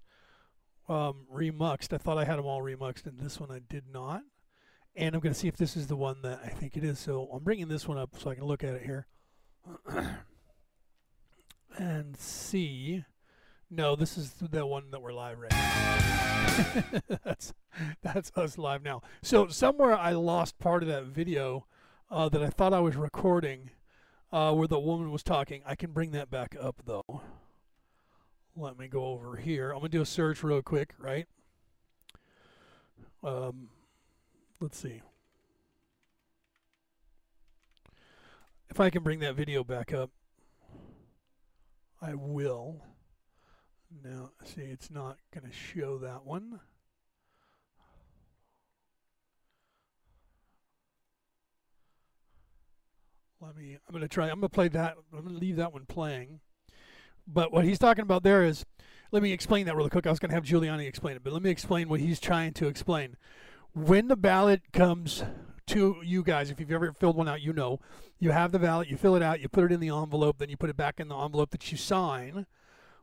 [0.87, 1.93] um, remuxed.
[1.93, 4.23] I thought I had them all remuxed, and this one I did not
[4.95, 6.99] and I'm going to see if this is the one that I think it is.
[6.99, 9.07] So I'm bringing this one up so I can look at it here
[11.77, 13.05] and see.
[13.71, 15.51] No, this is the one that we're live right
[17.23, 17.53] that's
[18.01, 19.01] that's us live now.
[19.21, 21.65] So somewhere I lost part of that video
[22.09, 23.69] uh, that I thought I was recording,
[24.31, 25.61] uh, where the woman was talking.
[25.65, 27.21] I can bring that back up though.
[28.55, 29.71] Let me go over here.
[29.71, 31.27] I'm gonna do a search real quick, right?
[33.23, 33.69] Um,
[34.59, 35.01] let's see.
[38.69, 40.11] If I can bring that video back up,
[42.01, 42.81] I will.
[44.03, 46.59] Now, see, it's not going to show that one.
[53.41, 55.55] Let me, I'm going to try, I'm going to play that, I'm going to leave
[55.55, 56.41] that one playing.
[57.25, 58.65] But what he's talking about there is,
[59.11, 60.05] let me explain that really quick.
[60.05, 62.53] I was going to have Giuliani explain it, but let me explain what he's trying
[62.53, 63.15] to explain
[63.73, 65.23] when the ballot comes
[65.67, 67.79] to you guys, if you've ever filled one out, you know,
[68.19, 70.49] you have the ballot, you fill it out, you put it in the envelope, then
[70.49, 72.45] you put it back in the envelope that you sign.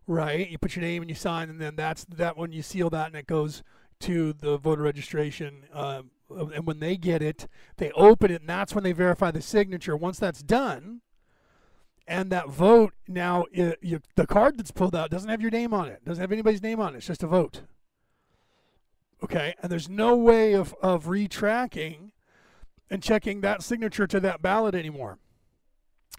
[0.06, 0.48] right?
[0.48, 3.08] You put your name and you sign, and then that's that when you seal that,
[3.08, 3.62] and it goes
[4.00, 5.64] to the voter registration.
[5.72, 9.42] Uh, and when they get it, they open it, and that's when they verify the
[9.42, 9.96] signature.
[9.96, 11.00] Once that's done,
[12.06, 15.74] and that vote now, it, you, the card that's pulled out doesn't have your name
[15.74, 16.98] on it, doesn't have anybody's name on it.
[16.98, 17.62] It's just a vote.
[19.24, 22.10] Okay, and there's no way of of retracking
[22.90, 25.18] and checking that signature to that ballot anymore,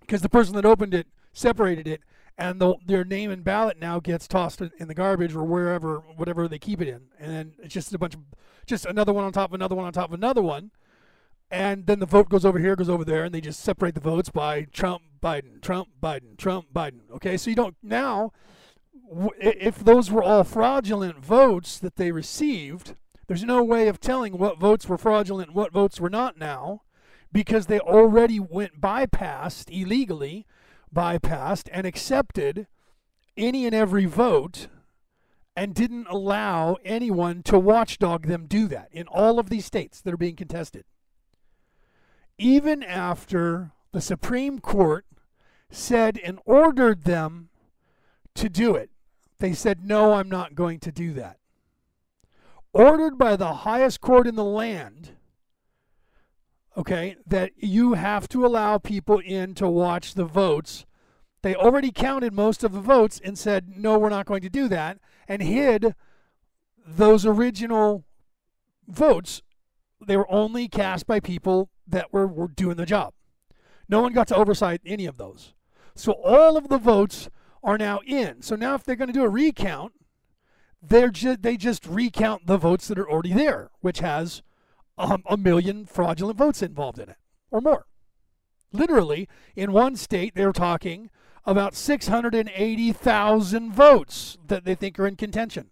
[0.02, 2.02] because the person that opened it separated it
[2.38, 6.48] and the, their name and ballot now gets tossed in the garbage or wherever, whatever
[6.48, 8.22] they keep it in, and then it's just a bunch of,
[8.66, 10.72] just another one on top of another one on top of another one,
[11.50, 14.02] and then the vote goes over here, goes over there, and they just separate the
[14.02, 17.10] votes by Trump, Biden, Trump, Biden, Trump, Biden.
[17.12, 18.32] Okay, so you don't now,
[19.40, 22.96] if those were all fraudulent votes that they received,
[23.28, 26.82] there's no way of telling what votes were fraudulent and what votes were not now,
[27.32, 30.46] because they already went bypassed illegally
[30.94, 32.68] bypassed and accepted
[33.36, 34.68] any and every vote
[35.56, 40.14] and didn't allow anyone to watchdog them do that in all of these states that
[40.14, 40.86] are being contested.
[42.38, 45.06] Even after the Supreme Court
[45.70, 47.50] said and ordered them
[48.36, 48.90] to do it,
[49.40, 51.38] they said, No, I'm not going to do that.
[52.74, 55.18] Ordered by the highest court in the land
[56.78, 60.86] okay, that you have to allow people in to watch the votes.
[61.42, 64.68] They already counted most of the votes and said, no, we're not going to do
[64.68, 65.96] that, and hid
[66.86, 68.06] those original
[68.88, 69.42] votes.
[70.06, 73.14] They were only cast by people that were, were doing the job.
[73.90, 75.54] No one got to oversight any of those.
[75.96, 77.30] So all of the votes
[77.68, 78.42] are now in.
[78.42, 79.92] So now if they're going to do a recount,
[80.82, 84.42] they're ju- they just recount the votes that are already there, which has
[84.98, 87.18] um, a million fraudulent votes involved in it
[87.52, 87.86] or more.
[88.72, 91.10] Literally, in one state, they're talking
[91.46, 95.72] about 680,000 votes that they think are in contention.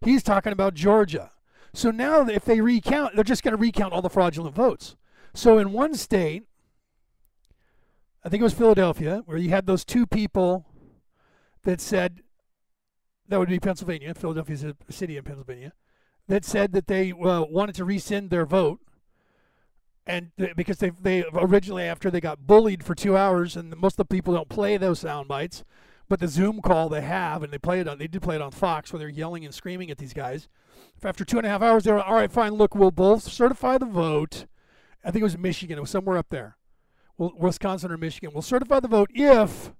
[0.00, 1.32] He's talking about Georgia.
[1.74, 4.96] So now, if they recount, they're just going to recount all the fraudulent votes.
[5.34, 6.44] So in one state,
[8.22, 10.66] I think it was Philadelphia, where you had those two people
[11.62, 12.22] that said
[13.28, 14.12] that would be Pennsylvania.
[14.14, 15.72] Philadelphia is a city in Pennsylvania
[16.28, 18.80] that said that they uh, wanted to rescind their vote,
[20.06, 23.94] and th- because they they originally after they got bullied for two hours, and most
[23.94, 25.64] of the people don't play those sound bites,
[26.08, 28.42] but the Zoom call they have, and they play it on they did play it
[28.42, 30.48] on Fox where they're yelling and screaming at these guys.
[31.02, 32.52] After two and a half hours, they were all right, fine.
[32.52, 34.46] Look, we'll both certify the vote.
[35.02, 35.78] I think it was Michigan.
[35.78, 36.56] It was somewhere up there,
[37.20, 38.30] Wisconsin or Michigan.
[38.32, 39.72] We'll certify the vote if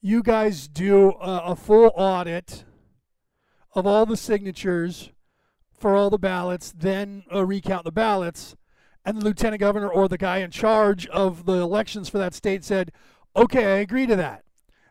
[0.00, 2.64] you guys do a, a full audit
[3.74, 5.10] of all the signatures
[5.72, 8.54] for all the ballots, then uh, recount the ballots.
[9.04, 12.62] And the lieutenant governor or the guy in charge of the elections for that state
[12.62, 12.92] said,
[13.34, 14.44] "Okay, I agree to that."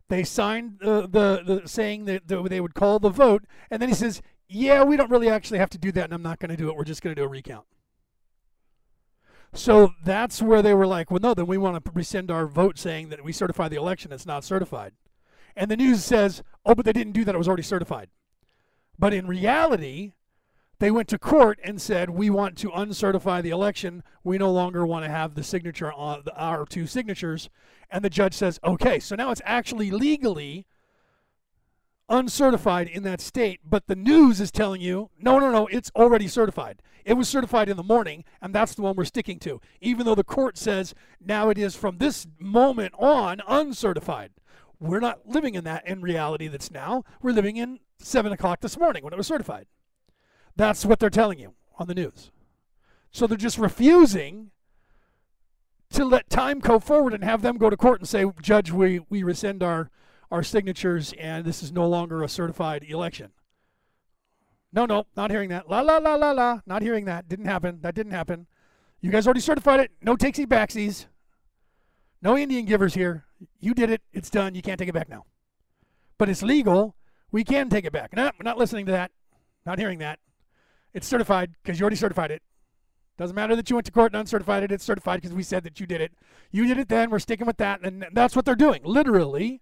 [0.07, 3.95] They signed uh, the the saying that they would call the vote, and then he
[3.95, 6.57] says, "Yeah, we don't really actually have to do that, and I'm not going to
[6.57, 6.75] do it.
[6.75, 7.65] We're just going to do a recount."
[9.53, 12.77] So that's where they were like, "Well, no, then we want to rescind our vote,
[12.77, 14.11] saying that we certify the election.
[14.11, 14.93] It's not certified."
[15.55, 17.33] And the news says, "Oh, but they didn't do that.
[17.33, 18.09] It was already certified."
[18.99, 20.13] But in reality,
[20.79, 24.03] they went to court and said, "We want to uncertify the election.
[24.23, 27.49] We no longer want to have the signature on our two signatures."
[27.89, 30.67] And the judge says, "Okay, so now it's actually legally
[32.09, 36.27] uncertified in that state, but the news is telling you, no, no, no, it's already
[36.27, 36.81] certified.
[37.05, 40.15] It was certified in the morning, and that's the one we're sticking to, even though
[40.15, 44.31] the court says now it is from this moment on uncertified.
[44.79, 47.03] We're not living in that in reality that's now.
[47.21, 49.67] We're living in 7 o'clock this morning when it was certified.
[50.55, 52.31] That's what they're telling you on the news.
[53.11, 54.51] So they're just refusing
[55.91, 58.99] to let time go forward and have them go to court and say, Judge, we,
[59.09, 59.89] we rescind our,
[60.31, 63.31] our signatures and this is no longer a certified election.
[64.73, 65.69] No, no, not hearing that.
[65.69, 66.59] La, la, la, la, la.
[66.65, 67.29] Not hearing that.
[67.29, 67.79] Didn't happen.
[67.81, 68.47] That didn't happen.
[69.01, 69.91] You guys already certified it.
[70.01, 71.05] No takesy backsies.
[72.21, 73.25] No Indian givers here.
[73.59, 74.01] You did it.
[74.11, 74.55] It's done.
[74.55, 75.25] You can't take it back now.
[76.17, 76.95] But it's legal.
[77.31, 78.13] We can take it back.
[78.13, 79.11] No, we're not listening to that.
[79.65, 80.19] Not hearing that.
[80.93, 82.41] It's certified because you already certified it.
[83.17, 84.71] Doesn't matter that you went to court and uncertified it.
[84.71, 86.11] It's certified because we said that you did it.
[86.51, 87.09] You did it then.
[87.09, 87.81] We're sticking with that.
[87.83, 88.81] And that's what they're doing.
[88.83, 89.61] Literally,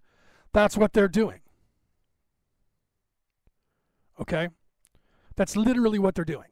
[0.56, 1.42] that's what they're doing.
[4.20, 4.50] Okay?
[5.36, 6.50] That's literally what they're doing.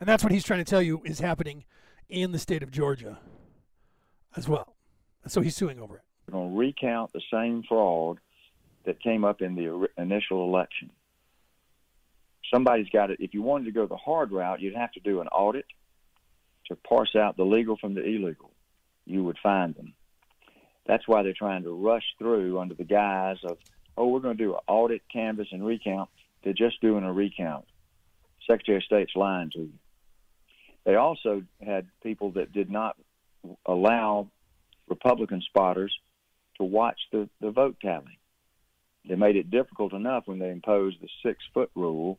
[0.00, 1.64] And that's what he's trying to tell you is happening
[2.08, 3.18] in the state of Georgia
[4.36, 4.74] as well.
[5.26, 6.02] So he's suing over it.
[6.26, 8.18] We're going to recount the same fraud
[8.84, 10.90] that came up in the initial election
[12.54, 13.18] somebody's got it.
[13.20, 15.66] If you wanted to go the hard route, you'd have to do an audit
[16.66, 18.50] to parse out the legal from the illegal.
[19.06, 19.94] You would find them.
[20.86, 23.58] That's why they're trying to rush through under the guise of,
[23.96, 26.10] oh, we're going to do an audit, canvass, and recount.
[26.42, 27.64] They're just doing a recount.
[28.46, 29.72] Secretary of State's lying to you.
[30.84, 32.96] They also had people that did not
[33.64, 34.28] allow
[34.88, 35.94] Republican spotters
[36.58, 38.18] to watch the, the vote tally.
[39.08, 42.18] They made it difficult enough when they imposed the six foot rule.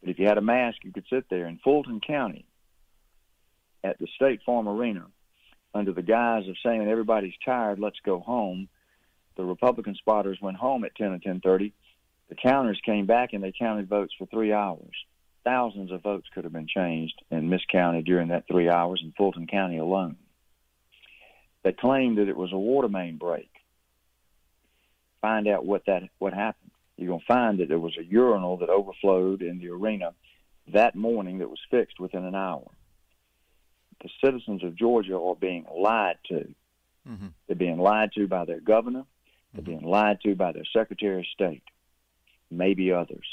[0.00, 1.46] But if you had a mask, you could sit there.
[1.46, 2.46] In Fulton County,
[3.82, 5.06] at the State Farm Arena,
[5.76, 8.68] under the guise of saying everybody's tired, let's go home,
[9.36, 11.72] the Republican spotters went home at 10 and 10:30.
[12.28, 14.94] The counters came back and they counted votes for three hours.
[15.44, 19.46] Thousands of votes could have been changed and miscounted during that three hours in Fulton
[19.46, 20.16] County alone.
[21.62, 23.50] They claimed that it was a water main break.
[25.20, 26.70] Find out what that what happened.
[26.96, 30.14] You're to find that there was a urinal that overflowed in the arena
[30.68, 32.66] that morning that was fixed within an hour.
[34.02, 36.54] The citizens of Georgia are being lied to.
[37.08, 37.26] Mm-hmm.
[37.46, 39.04] They're being lied to by their governor.
[39.54, 41.62] They're being lied to by their Secretary of State,
[42.50, 43.24] maybe others.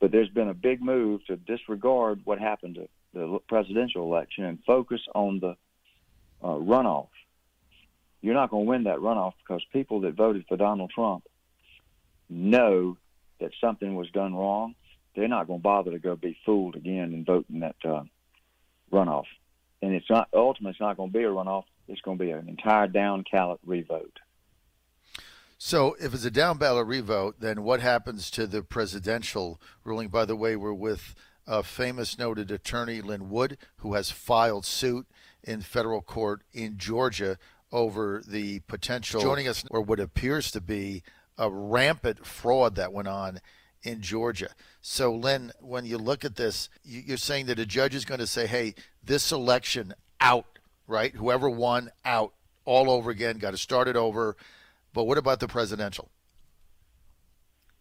[0.00, 4.58] But there's been a big move to disregard what happened to the presidential election and
[4.66, 5.56] focus on the
[6.42, 7.08] uh, runoff.
[8.22, 11.24] You're not going to win that runoff because people that voted for Donald Trump
[12.30, 12.96] know
[13.40, 14.74] that something was done wrong.
[15.14, 18.04] They're not going to bother to go be fooled again and vote in that uh,
[18.92, 19.24] runoff.
[19.80, 21.64] And it's not ultimately it's not going to be a runoff.
[21.88, 24.18] It's going to be an entire down ballot revote.
[25.58, 30.08] So, if it's a down ballot revote, then what happens to the presidential ruling?
[30.08, 31.14] By the way, we're with
[31.46, 35.06] a famous noted attorney, Lin Wood, who has filed suit
[35.42, 37.38] in federal court in Georgia
[37.70, 41.02] over the potential joining us or what appears to be
[41.38, 43.40] a rampant fraud that went on
[43.82, 44.48] in Georgia.
[44.80, 48.26] So, Lin, when you look at this, you're saying that a judge is going to
[48.26, 48.74] say, hey,
[49.04, 50.46] this election out,
[50.86, 51.14] right?
[51.14, 52.32] Whoever won out
[52.64, 54.36] all over again, got to start it over.
[54.92, 56.10] But what about the presidential?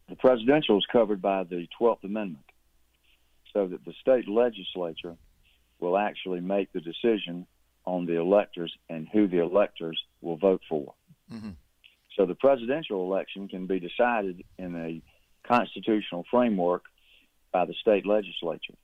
[0.09, 2.45] The presidential is covered by the 12th Amendment,
[3.53, 5.15] so that the state legislature
[5.79, 7.45] will actually make the decision
[7.85, 10.93] on the electors and who the electors will vote for.
[11.33, 11.51] Mm-hmm.
[12.17, 15.01] So the presidential election can be decided in a
[15.47, 16.83] constitutional framework
[17.51, 18.75] by the state legislature.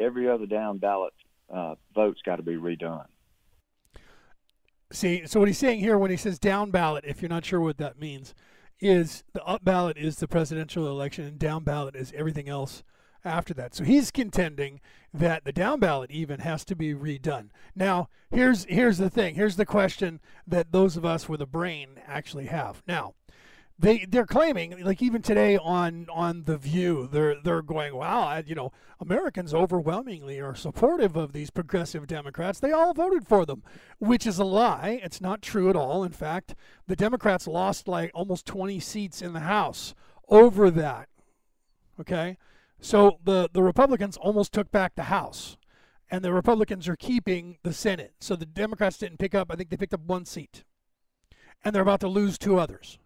[0.00, 1.12] Every other down ballot
[1.52, 3.06] uh, vote's got to be redone.
[4.90, 7.60] See, so what he's saying here when he says down ballot, if you're not sure
[7.60, 8.34] what that means,
[8.80, 12.82] is the up ballot is the presidential election and down ballot is everything else
[13.24, 13.74] after that.
[13.74, 14.80] So he's contending
[15.14, 17.50] that the down ballot even has to be redone.
[17.74, 19.34] Now, here's here's the thing.
[19.34, 22.82] Here's the question that those of us with a brain actually have.
[22.86, 23.14] Now,
[23.82, 28.44] they they're claiming like even today on on the View, they're they're going, wow, I,
[28.46, 32.60] you know, Americans overwhelmingly are supportive of these progressive Democrats.
[32.60, 33.64] They all voted for them,
[33.98, 35.00] which is a lie.
[35.02, 36.04] It's not true at all.
[36.04, 36.54] In fact,
[36.86, 39.94] the Democrats lost like almost 20 seats in the House
[40.28, 41.08] over that.
[42.00, 42.38] Okay?
[42.80, 45.56] So the, the Republicans almost took back the House,
[46.10, 48.14] and the Republicans are keeping the Senate.
[48.20, 50.62] So the Democrats didn't pick up, I think they picked up one seat,
[51.64, 52.98] and they're about to lose two others.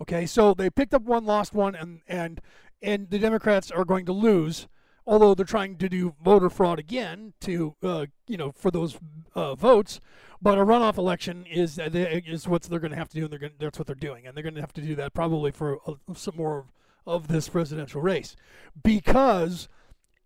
[0.00, 2.40] Okay, so they picked up one, lost one, and, and,
[2.82, 4.66] and the Democrats are going to lose,
[5.06, 8.98] although they're trying to do voter fraud again to, uh, you know, for those
[9.34, 10.00] uh, votes.
[10.40, 13.38] But a runoff election is is what they're going to have to do, and they're
[13.38, 15.78] going that's what they're doing, and they're going to have to do that probably for
[15.86, 16.64] uh, some more
[17.06, 18.36] of this presidential race
[18.82, 19.68] because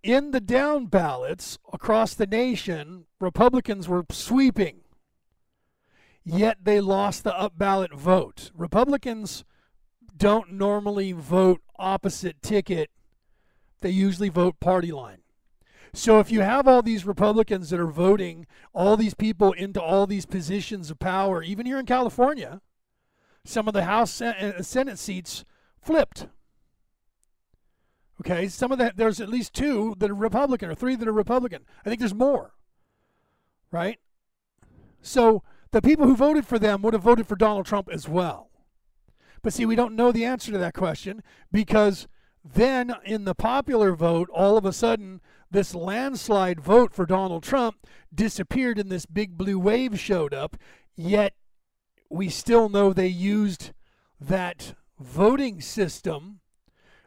[0.03, 4.81] in the down ballots across the nation, Republicans were sweeping,
[6.23, 8.51] yet they lost the up ballot vote.
[8.55, 9.45] Republicans
[10.17, 12.91] don't normally vote opposite ticket,
[13.81, 15.19] they usually vote party line.
[15.93, 20.07] So if you have all these Republicans that are voting all these people into all
[20.07, 22.61] these positions of power, even here in California,
[23.45, 25.45] some of the House and uh, uh, Senate seats
[25.81, 26.27] flipped.
[28.21, 31.13] Okay, some of that there's at least two that are Republican or three that are
[31.13, 31.63] Republican.
[31.85, 32.55] I think there's more.
[33.71, 33.99] Right?
[35.01, 38.51] So the people who voted for them would have voted for Donald Trump as well.
[39.45, 41.23] But see, we don't know the answer to that question
[41.53, 42.09] because
[42.43, 45.21] then in the popular vote, all of a sudden,
[45.51, 50.57] this landslide vote for Donald Trump disappeared and this big blue wave showed up.
[50.97, 51.35] Yet
[52.09, 53.73] we still know they used
[54.19, 56.41] that voting system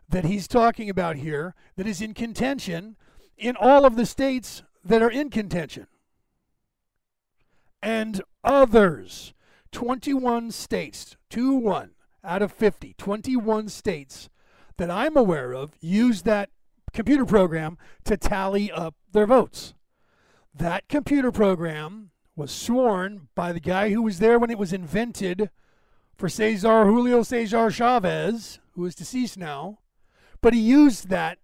[0.07, 2.97] that he's talking about here that is in contention
[3.35, 5.88] in all of the states that are in contention.
[7.81, 9.33] And others,
[9.71, 11.91] 21 states, 2 1
[12.24, 14.30] out of 50, 21 states
[14.78, 16.49] that I'm aware of use that
[16.93, 19.74] computer program to tally up their votes.
[20.53, 25.49] That computer program was sworn by the guy who was there when it was invented
[26.15, 29.80] for Cesar Julio Cesar Chavez, who is deceased now,
[30.41, 31.39] but he used that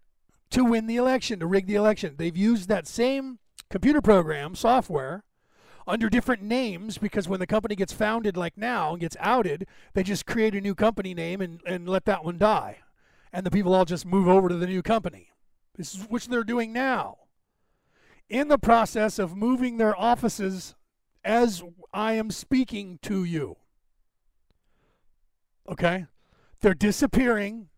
[0.52, 2.16] to win the election, to rig the election.
[2.18, 5.24] They've used that same computer program, software,
[5.88, 10.04] under different names because when the company gets founded like now and gets outed, they
[10.04, 12.80] just create a new company name and, and let that one die.
[13.32, 15.30] And the people all just move over to the new company.
[15.76, 17.18] This is which they're doing now.
[18.30, 20.76] In the process of moving their offices
[21.24, 21.64] as
[21.94, 23.58] I am speaking to you.
[25.70, 26.06] Okay?
[26.62, 27.70] They're disappearing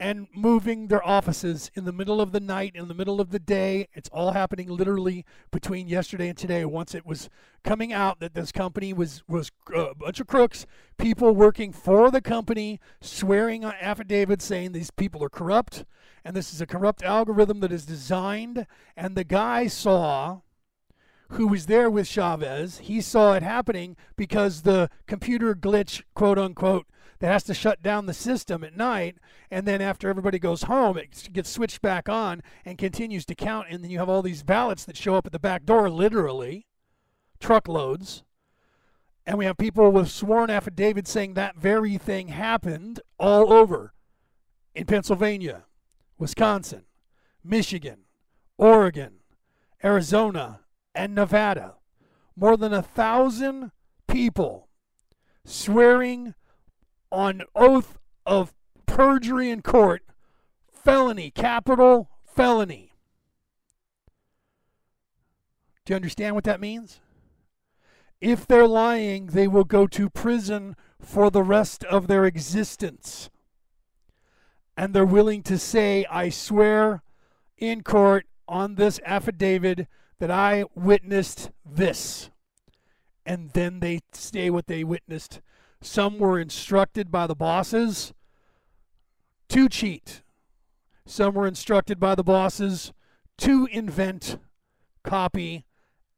[0.00, 3.38] and moving their offices in the middle of the night, in the middle of the
[3.38, 3.88] day.
[3.94, 6.64] It's all happening literally between yesterday and today.
[6.64, 7.28] Once it was
[7.64, 10.66] coming out that this company was was a bunch of crooks,
[10.98, 15.84] people working for the company, swearing on affidavits saying these people are corrupt,
[16.24, 18.66] and this is a corrupt algorithm that is designed.
[18.96, 20.40] And the guy saw.
[21.32, 22.78] Who was there with Chavez?
[22.78, 26.86] He saw it happening because the computer glitch, quote unquote,
[27.20, 29.16] that has to shut down the system at night
[29.50, 33.66] and then after everybody goes home it gets switched back on and continues to count
[33.70, 36.66] and then you have all these ballots that show up at the back door literally
[37.40, 38.22] truckloads
[39.28, 43.92] and we have people with sworn affidavits saying that very thing happened all over
[44.74, 45.64] in Pennsylvania,
[46.18, 46.84] Wisconsin,
[47.44, 48.04] Michigan,
[48.56, 49.16] Oregon,
[49.84, 50.60] Arizona,
[50.94, 51.74] and Nevada.
[52.36, 53.72] More than a thousand
[54.06, 54.68] people
[55.44, 56.34] swearing
[57.10, 58.54] on oath of
[58.86, 60.02] perjury in court,
[60.70, 62.92] felony, capital felony.
[65.84, 67.00] Do you understand what that means?
[68.20, 73.30] If they're lying, they will go to prison for the rest of their existence.
[74.76, 77.02] And they're willing to say, I swear
[77.56, 79.86] in court on this affidavit
[80.18, 82.30] that I witnessed this.
[83.24, 85.40] And then they say what they witnessed
[85.80, 88.12] some were instructed by the bosses
[89.48, 90.22] to cheat.
[91.06, 92.92] Some were instructed by the bosses
[93.38, 94.38] to invent,
[95.04, 95.64] copy,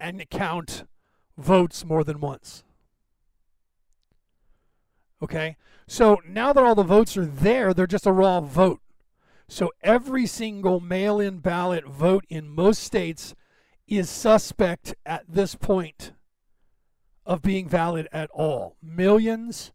[0.00, 0.84] and count
[1.36, 2.64] votes more than once.
[5.22, 5.56] Okay?
[5.86, 8.80] So now that all the votes are there, they're just a raw vote.
[9.48, 13.34] So every single mail in ballot vote in most states
[13.86, 16.12] is suspect at this point
[17.30, 18.74] of being valid at all.
[18.82, 19.70] Millions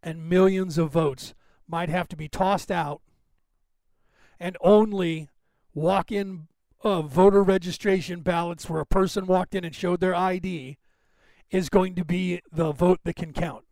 [0.00, 1.34] and millions of votes
[1.66, 3.02] might have to be tossed out,
[4.38, 5.28] and only
[5.74, 6.46] walk in
[6.84, 10.78] uh, voter registration ballots where a person walked in and showed their ID
[11.50, 13.64] is going to be the vote that can count.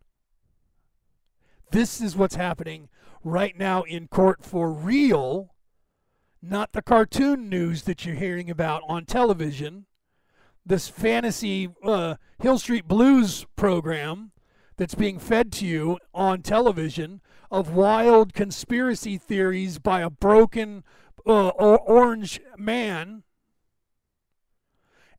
[1.70, 2.88] This is what's happening
[3.22, 5.54] right now in court for real,
[6.42, 9.86] not the cartoon news that you're hearing about on television
[10.68, 14.32] this fantasy uh, Hill Street Blues program
[14.76, 20.84] that's being fed to you on television of wild conspiracy theories by a broken
[21.26, 23.22] uh, orange man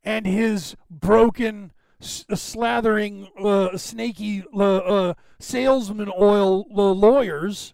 [0.03, 1.71] and his broken
[2.01, 7.73] slathering uh, snaky uh, uh, salesman oil uh, lawyers.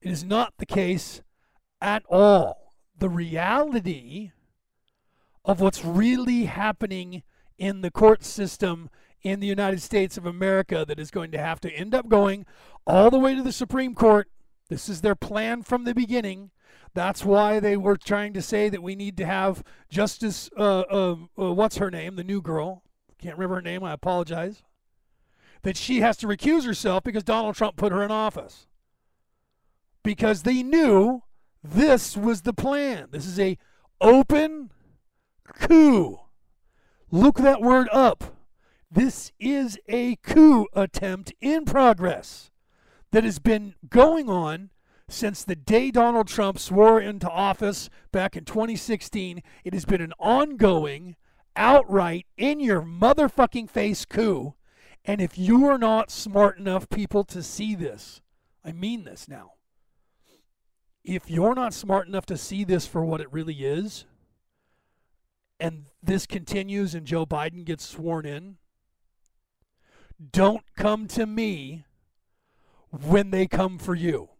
[0.00, 1.20] It is not the case
[1.80, 2.74] at all.
[2.96, 4.30] The reality
[5.50, 7.24] of what's really happening
[7.58, 8.88] in the court system
[9.22, 12.46] in the United States of America that is going to have to end up going
[12.86, 14.30] all the way to the Supreme Court.
[14.68, 16.52] This is their plan from the beginning.
[16.94, 21.16] That's why they were trying to say that we need to have Justice, uh, uh,
[21.36, 22.84] uh, what's her name, the new girl.
[23.18, 23.82] Can't remember her name.
[23.82, 24.62] I apologize.
[25.62, 28.68] That she has to recuse herself because Donald Trump put her in office.
[30.04, 31.24] Because they knew
[31.60, 33.08] this was the plan.
[33.10, 33.58] This is a
[34.00, 34.70] open
[35.50, 36.20] coup.
[37.10, 38.36] Look that word up.
[38.90, 42.50] This is a coup attempt in progress
[43.12, 44.70] that has been going on
[45.08, 49.42] since the day Donald Trump swore into office back in 2016.
[49.64, 51.16] It has been an ongoing,
[51.56, 54.54] outright, in your motherfucking face coup.
[55.04, 58.20] And if you are not smart enough people to see this,
[58.64, 59.52] I mean this now.
[61.02, 64.04] If you're not smart enough to see this for what it really is,
[65.60, 68.56] and this continues and Joe Biden gets sworn in,
[70.32, 71.84] don't come to me
[72.90, 74.30] when they come for you.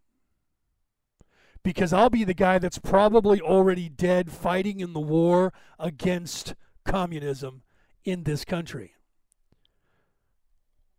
[1.63, 6.55] Because I'll be the guy that's probably already dead fighting in the war against
[6.85, 7.61] communism
[8.03, 8.95] in this country.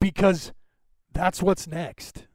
[0.01, 0.53] Because
[1.13, 2.27] that's what's next.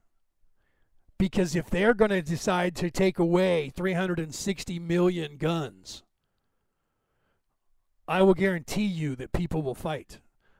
[1.18, 6.04] Because if they're going to decide to take away 360 million guns,
[8.08, 10.20] I will guarantee you that people will fight.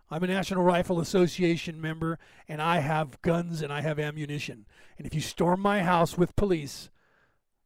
[0.10, 4.66] I'm a National Rifle Association member and I have guns and I have ammunition.
[4.98, 6.90] And if you storm my house with police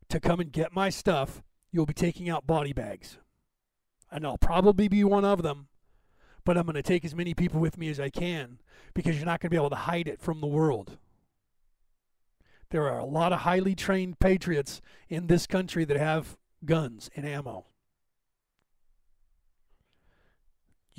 [0.09, 3.17] to come and get my stuff, you'll be taking out body bags.
[4.11, 5.67] And I'll probably be one of them,
[6.43, 8.59] but I'm going to take as many people with me as I can
[8.93, 10.97] because you're not going to be able to hide it from the world.
[12.71, 17.25] There are a lot of highly trained patriots in this country that have guns and
[17.25, 17.65] ammo.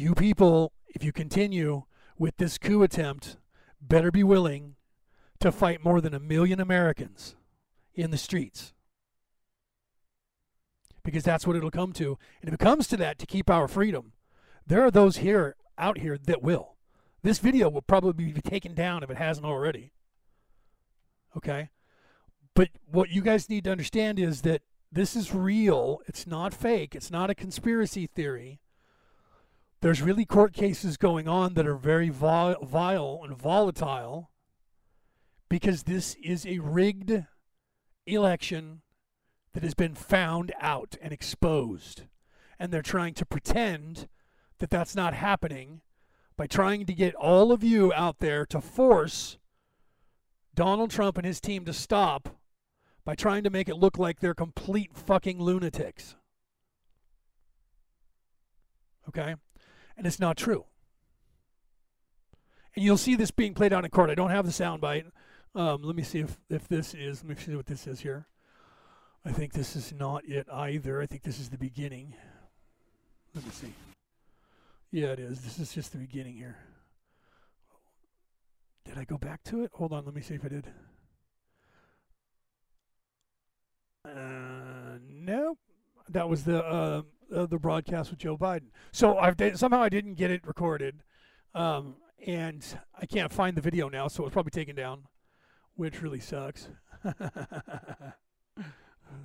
[0.03, 1.85] You people, if you continue
[2.19, 3.37] with this coup attempt,
[3.81, 4.75] better be willing
[5.39, 7.37] to fight more than a million Americans
[7.95, 8.73] in the streets.
[11.05, 12.19] Because that's what it'll come to.
[12.41, 14.11] And if it comes to that to keep our freedom,
[14.67, 16.75] there are those here out here that will.
[17.23, 19.93] This video will probably be taken down if it hasn't already.
[21.37, 21.71] Okay?
[22.55, 26.01] But what you guys need to understand is that this is real.
[26.09, 26.97] It's not fake.
[26.97, 28.59] It's not a conspiracy theory.
[29.83, 34.31] There's really court cases going on that are very vile and volatile
[35.49, 37.27] because this is a rigged
[38.07, 38.83] election
[39.55, 42.05] that has been found out and exposed.
[42.61, 44.07] And they're trying to pretend
[44.61, 45.81] that that's not happening
[46.37, 49.37] by trying to get all of you out there to force
[50.55, 52.29] Donald Trump and his team to stop
[53.05, 56.15] by trying to make it look like they're complete fucking lunatics.
[59.09, 59.35] Okay?
[60.03, 60.65] And it's not true.
[62.75, 64.11] And you'll see this being played out in court.
[64.11, 65.05] I don't have the soundbite.
[65.55, 68.27] Um, let me see if, if this is, let me see what this is here.
[69.25, 71.01] I think this is not it either.
[71.01, 72.15] I think this is the beginning.
[73.33, 73.73] Let me see.
[74.91, 75.43] Yeah, it is.
[75.43, 76.57] This is just the beginning here.
[78.85, 79.71] Did I go back to it?
[79.75, 80.67] Hold on, let me see if I did.
[84.05, 85.59] Uh, nope.
[86.09, 87.03] That was the uh,
[87.35, 88.71] uh, the broadcast with Joe Biden.
[88.93, 91.03] So I've somehow I didn't get it recorded,
[91.55, 92.65] um, and
[92.99, 94.09] I can't find the video now.
[94.09, 95.05] So it's probably taken down,
[95.75, 96.69] which really sucks.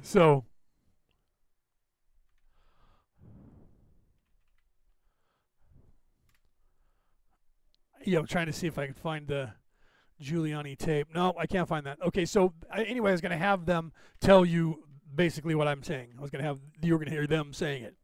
[0.01, 0.45] so.
[8.05, 9.51] Yeah, I'm trying to see if I can find the
[10.22, 11.08] Giuliani tape.
[11.14, 12.01] No, I can't find that.
[12.01, 13.91] Okay, so anyway, I was going to have them
[14.22, 14.87] tell you
[15.18, 16.09] basically what I'm saying.
[16.18, 17.95] I was going to have you were going to hear them saying it.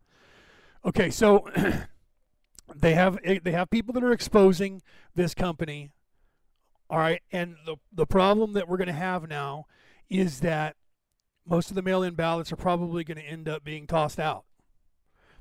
[0.86, 1.48] Okay, so
[2.76, 4.82] they have eh, they have people that are exposing
[5.16, 5.90] this company.
[6.90, 9.66] All right, and the the problem that we're going to have now
[10.10, 10.76] is that
[11.46, 14.44] most of the mail-in ballots are probably going to end up being tossed out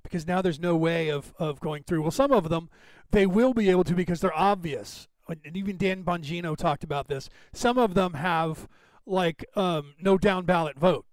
[0.03, 2.03] because now there's no way of, of going through.
[2.03, 2.71] Well, some of them
[3.11, 7.29] they will be able to because they're obvious and even Dan Bongino talked about this.
[7.53, 8.69] Some of them have
[9.07, 11.07] like um, no down ballot vote.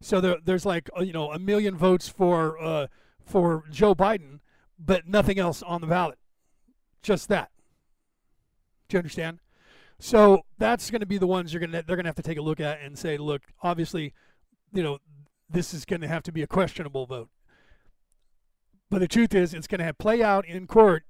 [0.00, 2.86] So there, there's like uh, you know a million votes for uh,
[3.24, 4.40] for Joe Biden,
[4.78, 6.18] but nothing else on the ballot.
[7.02, 7.50] Just that.
[8.88, 9.40] Do you understand?
[9.98, 12.22] So that's going to be the ones you're going to they're going to have to
[12.22, 14.12] take a look at and say, look, obviously,
[14.72, 14.98] you know,
[15.48, 17.30] this is going to have to be a questionable vote.
[18.90, 21.04] But the truth is, it's going to play out in court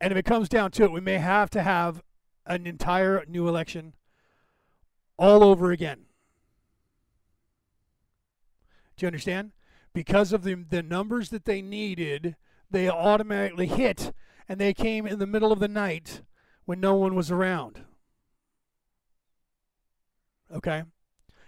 [0.00, 2.02] and if it comes down to it, we may have to have
[2.46, 3.94] an entire new election
[5.16, 6.06] all over again.
[8.96, 9.52] Do you understand?
[9.92, 12.36] Because of the, the numbers that they needed,
[12.70, 14.12] they automatically hit,
[14.48, 16.22] and they came in the middle of the night
[16.64, 17.80] when no one was around.
[20.54, 20.82] Okay?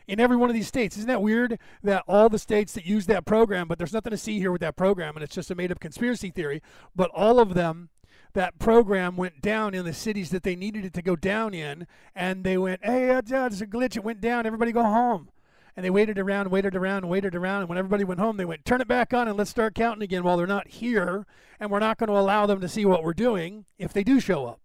[0.07, 0.97] In every one of these states.
[0.97, 4.16] Isn't that weird that all the states that use that program, but there's nothing to
[4.16, 6.62] see here with that program, and it's just a made up conspiracy theory,
[6.94, 7.90] but all of them
[8.34, 11.86] that program went down in the cities that they needed it to go down in,
[12.14, 13.97] and they went, "Hey, uh, there's a glitch.
[13.97, 14.47] It went down.
[14.47, 15.30] Everybody go home."
[15.77, 18.64] And they waited around, waited around, waited around, and when everybody went home, they went,
[18.64, 21.27] "Turn it back on and let's start counting again." While they're not here,
[21.61, 24.18] and we're not going to allow them to see what we're doing if they do
[24.18, 24.61] show up.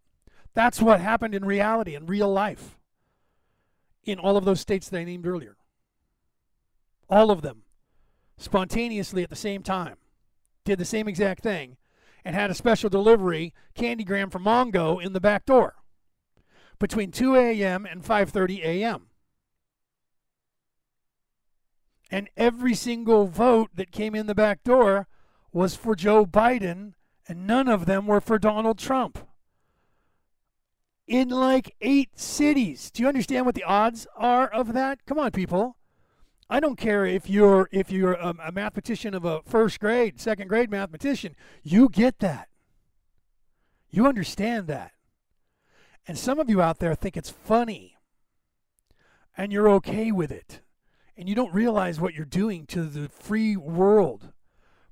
[0.54, 2.80] That's what happened in reality, in real life,
[4.04, 5.58] in all of those states that I named earlier.
[7.10, 7.64] All of them,
[8.38, 9.98] spontaneously at the same time,
[10.64, 11.76] did the same exact thing
[12.24, 15.76] and had a special delivery candygram from Mongo in the back door
[16.80, 17.86] between 2 a.m.
[17.86, 19.11] and 5:30 a.m.
[22.12, 25.08] And every single vote that came in the back door
[25.54, 26.94] was for Joe Biden
[27.28, 29.18] and none of them were for Donald Trump.
[31.08, 32.92] In like 8 cities.
[32.92, 35.06] Do you understand what the odds are of that?
[35.06, 35.78] Come on people.
[36.50, 40.50] I don't care if you're if you're a, a mathematician of a first grade, second
[40.50, 41.34] grade mathematician.
[41.64, 42.50] You get that.
[43.90, 44.92] You understand that.
[46.06, 47.96] And some of you out there think it's funny.
[49.38, 50.60] And you're okay with it.
[51.22, 54.32] And you don't realize what you're doing to the free world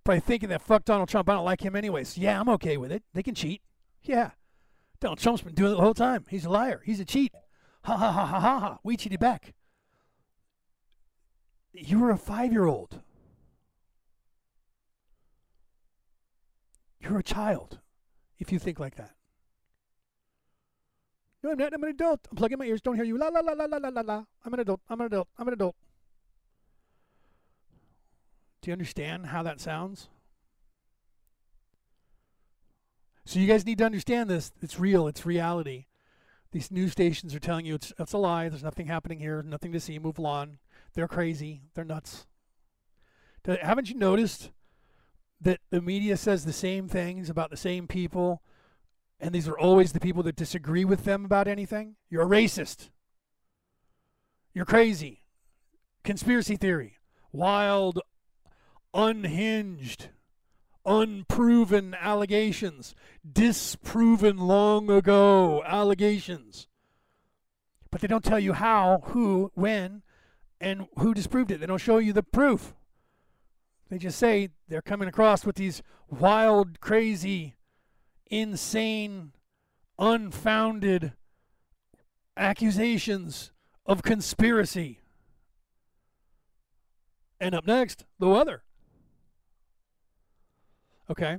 [0.03, 2.19] by thinking that fuck Donald Trump, I don't like him anyways.
[2.19, 3.01] Yeah, I'm okay with it.
[3.15, 3.63] They can cheat.
[4.03, 4.29] Yeah.
[4.99, 6.25] Donald Trump's been doing it the whole time.
[6.29, 6.83] He's a liar.
[6.85, 7.33] He's a cheat.
[7.85, 8.79] Ha ha ha ha ha ha.
[8.83, 9.55] We cheated back.
[11.73, 13.01] You were a five year old.
[16.99, 17.79] You're a child
[18.37, 19.15] if you think like that.
[21.41, 21.73] No, I'm not.
[21.73, 22.19] I'm an adult.
[22.29, 22.83] I'm plugging my ears.
[22.83, 23.17] Don't hear you.
[23.17, 24.23] La la la la la la la la.
[24.45, 24.81] I'm an adult.
[24.87, 25.27] I'm an adult.
[25.35, 25.75] I'm an adult.
[28.61, 30.09] Do you understand how that sounds?
[33.25, 34.51] So you guys need to understand this.
[34.61, 35.07] It's real.
[35.07, 35.85] It's reality.
[36.51, 38.49] These news stations are telling you it's it's a lie.
[38.49, 39.43] There's nothing happening here.
[39.43, 39.99] Nothing to see.
[39.99, 40.57] Move along.
[40.93, 41.61] They're crazy.
[41.75, 42.25] They're nuts.
[43.45, 44.51] Haven't you noticed
[45.41, 48.41] that the media says the same things about the same people,
[49.19, 51.95] and these are always the people that disagree with them about anything?
[52.09, 52.89] You're a racist.
[54.53, 55.23] You're crazy.
[56.03, 56.97] Conspiracy theory.
[57.31, 58.01] Wild,
[58.93, 60.09] unhinged,
[60.85, 62.95] unproven allegations,
[63.29, 66.67] disproven long ago allegations.
[67.91, 70.03] But they don't tell you how, who, when,
[70.61, 71.59] and who disproved it.
[71.59, 72.73] They don't show you the proof.
[73.89, 77.55] They just say they're coming across with these wild, crazy,
[78.27, 79.31] insane,
[79.97, 81.13] unfounded
[82.37, 83.51] accusations
[83.85, 84.99] of conspiracy.
[87.39, 88.63] And up next, the weather.
[91.09, 91.37] Okay.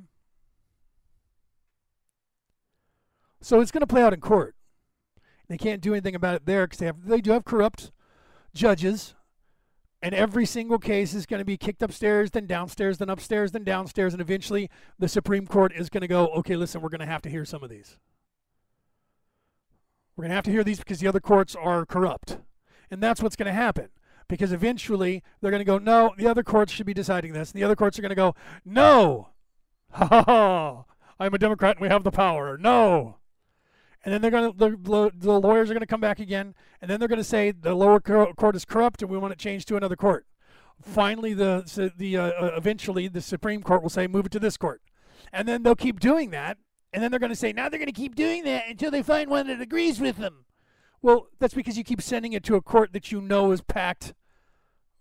[3.40, 4.54] So it's going to play out in court.
[5.48, 7.90] They can't do anything about it there because they have they do have corrupt
[8.54, 9.14] judges,
[10.00, 13.64] and every single case is going to be kicked upstairs, then downstairs, then upstairs, then
[13.64, 17.06] downstairs, and eventually the Supreme Court is going to go, okay, listen, we're going to
[17.06, 17.96] have to hear some of these.
[20.14, 22.38] We're going to have to hear these because the other courts are corrupt,
[22.90, 23.88] and that's what's going to happen
[24.28, 27.50] because eventually they're going to go, no, the other courts should be deciding this.
[27.50, 29.29] And the other courts are going to go, no,
[29.92, 30.84] ha ha ha,
[31.18, 32.56] I'm a Democrat and we have the power.
[32.58, 33.16] No.
[34.04, 36.90] And then they're going to, the, the lawyers are going to come back again, and
[36.90, 39.68] then they're going to say the lower court is corrupt and we want it changed
[39.68, 40.26] to another court.
[40.80, 44.56] Finally, the, the uh, uh, eventually the Supreme Court will say, move it to this
[44.56, 44.80] court.
[45.32, 46.56] And then they'll keep doing that.
[46.92, 49.02] And then they're going to say, now they're going to keep doing that until they
[49.02, 50.46] find one that agrees with them.
[51.02, 54.14] Well, that's because you keep sending it to a court that you know is packed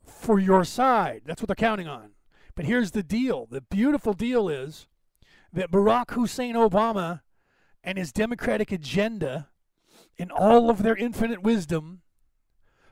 [0.05, 1.21] for your side.
[1.25, 2.11] That's what they're counting on.
[2.59, 4.89] But here's the deal the beautiful deal is
[5.53, 7.21] that Barack Hussein Obama
[7.85, 9.47] and his Democratic agenda,
[10.17, 12.01] in all of their infinite wisdom,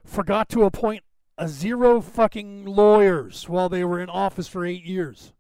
[0.06, 1.04] forgot to appoint
[1.38, 5.34] a zero fucking lawyers while they were in office for eight years.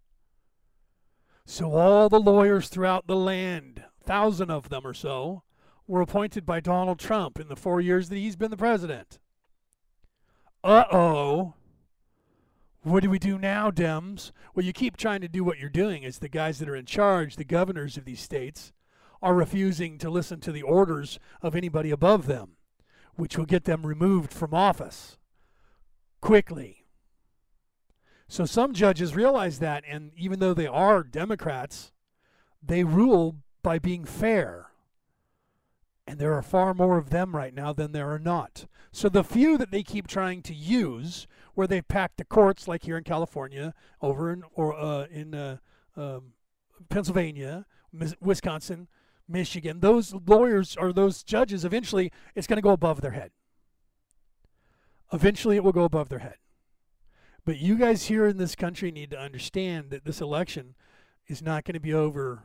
[1.45, 5.43] So all the lawyers throughout the land, thousand of them or so,
[5.88, 9.19] were appointed by Donald Trump in the four years that he's been the president.
[10.65, 11.53] Uh oh.
[12.84, 14.32] What do we do now, Dems?
[14.53, 16.86] Well, you keep trying to do what you're doing as the guys that are in
[16.86, 18.71] charge, the governors of these states,
[19.21, 22.51] are refusing to listen to the orders of anybody above them,
[23.15, 25.17] which will get them removed from office
[26.21, 26.86] quickly.
[28.28, 31.91] So some judges realize that, and even though they are Democrats,
[32.61, 34.66] they rule by being fair.
[36.08, 38.66] And there are far more of them right now than there are not.
[38.93, 42.84] So the few that they keep trying to use, where they've packed the courts, like
[42.84, 45.58] here in California, over in or uh, in uh,
[45.97, 46.32] um,
[46.88, 47.66] Pennsylvania,
[48.22, 48.88] Wisconsin,
[49.28, 53.32] Michigan, those lawyers or those judges, eventually it's going to go above their head.
[55.12, 56.38] Eventually, it will go above their head.
[57.43, 60.76] But you guys here in this country need to understand that this election
[61.28, 62.43] is not going to be over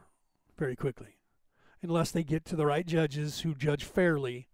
[0.57, 1.17] very quickly
[1.83, 4.49] unless they get to the right judges who judge fairly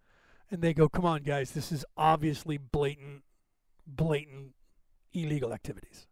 [0.50, 3.22] and they go, come on, guys, this is obviously blatant,
[3.86, 4.54] blatant
[5.12, 6.06] illegal activities.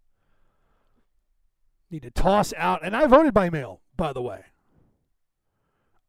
[1.91, 4.45] Need to toss out, and I voted by mail, by the way.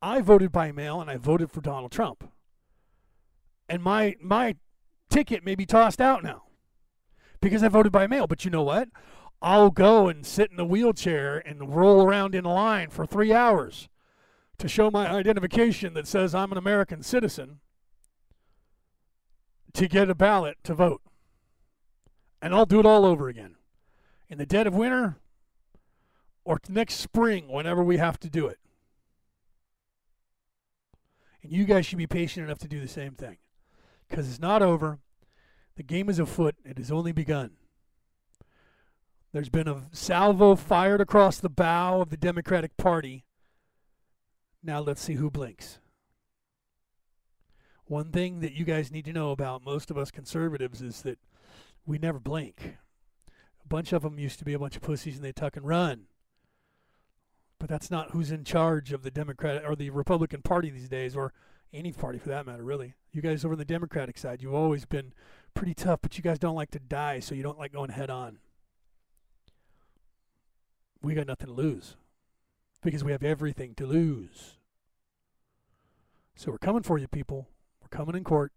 [0.01, 2.29] I voted by mail and I voted for Donald Trump.
[3.67, 4.55] And my my
[5.09, 6.43] ticket may be tossed out now
[7.41, 8.27] because I voted by mail.
[8.27, 8.89] But you know what?
[9.41, 13.89] I'll go and sit in the wheelchair and roll around in line for three hours
[14.59, 17.59] to show my identification that says I'm an American citizen
[19.73, 21.01] to get a ballot to vote.
[22.41, 23.55] And I'll do it all over again
[24.29, 25.17] in the dead of winter
[26.43, 28.57] or next spring whenever we have to do it.
[31.43, 33.37] And you guys should be patient enough to do the same thing
[34.07, 34.99] because it's not over.
[35.75, 37.51] The game is afoot, it has only begun.
[39.31, 43.25] There's been a salvo fired across the bow of the Democratic Party
[44.67, 45.79] now let's see who blinks.
[47.85, 51.19] One thing that you guys need to know about most of us conservatives is that
[51.85, 52.75] we never blink.
[53.63, 55.65] A bunch of them used to be a bunch of pussies and they tuck and
[55.65, 56.07] run.
[57.59, 61.15] But that's not who's in charge of the Democratic or the Republican Party these days,
[61.15, 61.33] or
[61.73, 62.93] any party for that matter, really.
[63.11, 65.13] You guys over on the Democratic side, you've always been
[65.53, 68.09] pretty tough, but you guys don't like to die, so you don't like going head
[68.09, 68.39] on.
[71.01, 71.95] We got nothing to lose
[72.81, 74.56] because we have everything to lose.
[76.37, 77.49] So we're coming for you, people.
[77.81, 78.51] We're coming in court.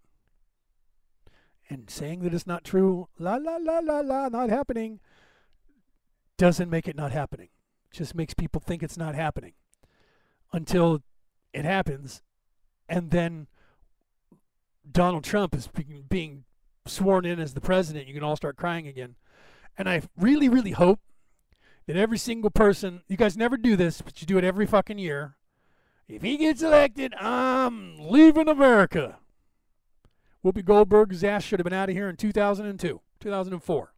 [1.71, 5.01] And saying that it's not true, la la la la la, not happening,
[6.37, 7.49] doesn't make it not happening.
[7.91, 9.55] Just makes people think it's not happening
[10.53, 11.01] until
[11.55, 12.21] it happens.
[12.87, 13.47] And then
[14.91, 16.45] Donald Trump is being, being
[16.87, 18.09] sworn in as the president.
[18.09, 19.15] You can all start crying again.
[19.79, 21.01] And I really, really hope
[21.87, 24.99] that every single person, you guys never do this, but you do it every fucking
[24.99, 25.37] year.
[26.11, 29.19] If he gets elected, I'm leaving America.
[30.45, 33.95] Whoopi Goldberg's ass should have been out of here in 2002, 2004.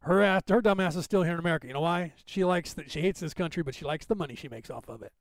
[0.00, 1.66] Her ass, her dumb ass is still here in America.
[1.66, 2.12] You know why?
[2.26, 2.90] She likes that.
[2.90, 5.12] She hates this country, but she likes the money she makes off of it.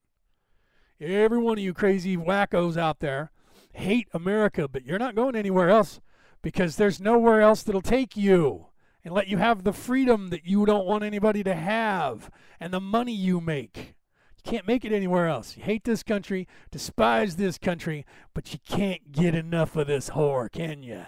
[0.99, 3.31] Every one of you crazy wackos out there
[3.71, 6.01] hate America, but you're not going anywhere else
[6.41, 8.67] because there's nowhere else that'll take you
[9.05, 12.81] and let you have the freedom that you don't want anybody to have and the
[12.81, 13.95] money you make.
[14.43, 15.57] You can't make it anywhere else.
[15.57, 20.49] You hate this country, despise this country, but you can't get enough of this whore,
[20.51, 21.05] can you?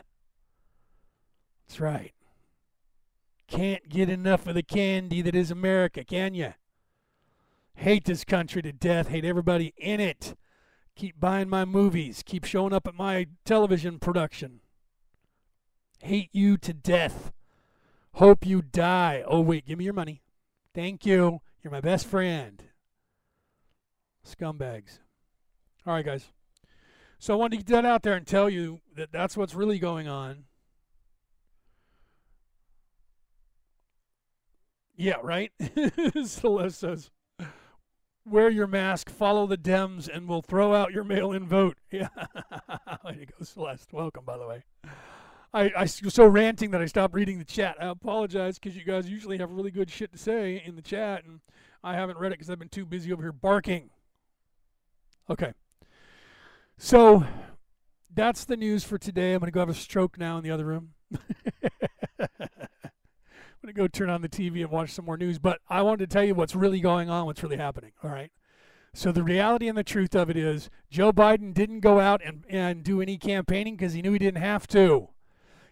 [1.67, 2.13] That's right.
[3.47, 6.53] Can't get enough of the candy that is America, can you?
[7.75, 10.35] Hate this country to death, hate everybody in it.
[10.95, 14.59] Keep buying my movies, keep showing up at my television production.
[16.01, 17.31] Hate you to death.
[18.15, 19.23] Hope you die.
[19.25, 20.21] Oh, wait, give me your money.
[20.73, 21.39] Thank you.
[21.63, 22.63] You're my best friend.
[24.27, 24.99] Scumbags.
[25.85, 26.27] All right, guys.
[27.19, 29.79] So I wanted to get that out there and tell you that that's what's really
[29.79, 30.45] going on.
[34.95, 35.51] Yeah, right?
[36.25, 37.09] Celeste says,
[38.25, 41.77] wear your mask, follow the Dems, and we'll throw out your mail in vote.
[41.91, 42.07] Yeah.
[43.03, 43.91] there you go, Celeste.
[43.91, 44.63] Welcome, by the way.
[45.53, 47.75] I, I was so ranting that I stopped reading the chat.
[47.81, 51.25] I apologize because you guys usually have really good shit to say in the chat,
[51.25, 51.41] and
[51.83, 53.89] I haven't read it because I've been too busy over here barking.
[55.31, 55.53] Okay.
[56.77, 57.23] So
[58.13, 59.33] that's the news for today.
[59.33, 60.89] I'm going to go have a stroke now in the other room.
[61.13, 62.49] I'm
[63.63, 65.39] going to go turn on the TV and watch some more news.
[65.39, 67.93] But I wanted to tell you what's really going on, what's really happening.
[68.03, 68.29] All right.
[68.93, 72.43] So the reality and the truth of it is Joe Biden didn't go out and,
[72.49, 75.07] and do any campaigning because he knew he didn't have to.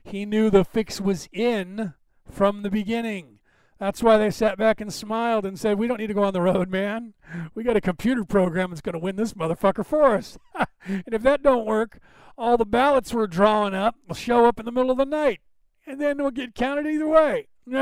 [0.06, 1.96] He knew the fix was in
[2.32, 3.39] from the beginning.
[3.80, 6.34] That's why they sat back and smiled and said, We don't need to go on
[6.34, 7.14] the road, man.
[7.56, 10.38] We got a computer program that's going to win this motherfucker for us.
[10.84, 12.00] and if that don't work,
[12.38, 15.40] all the ballots we're drawing up will show up in the middle of the night.
[15.88, 17.48] And then we'll get counted either way.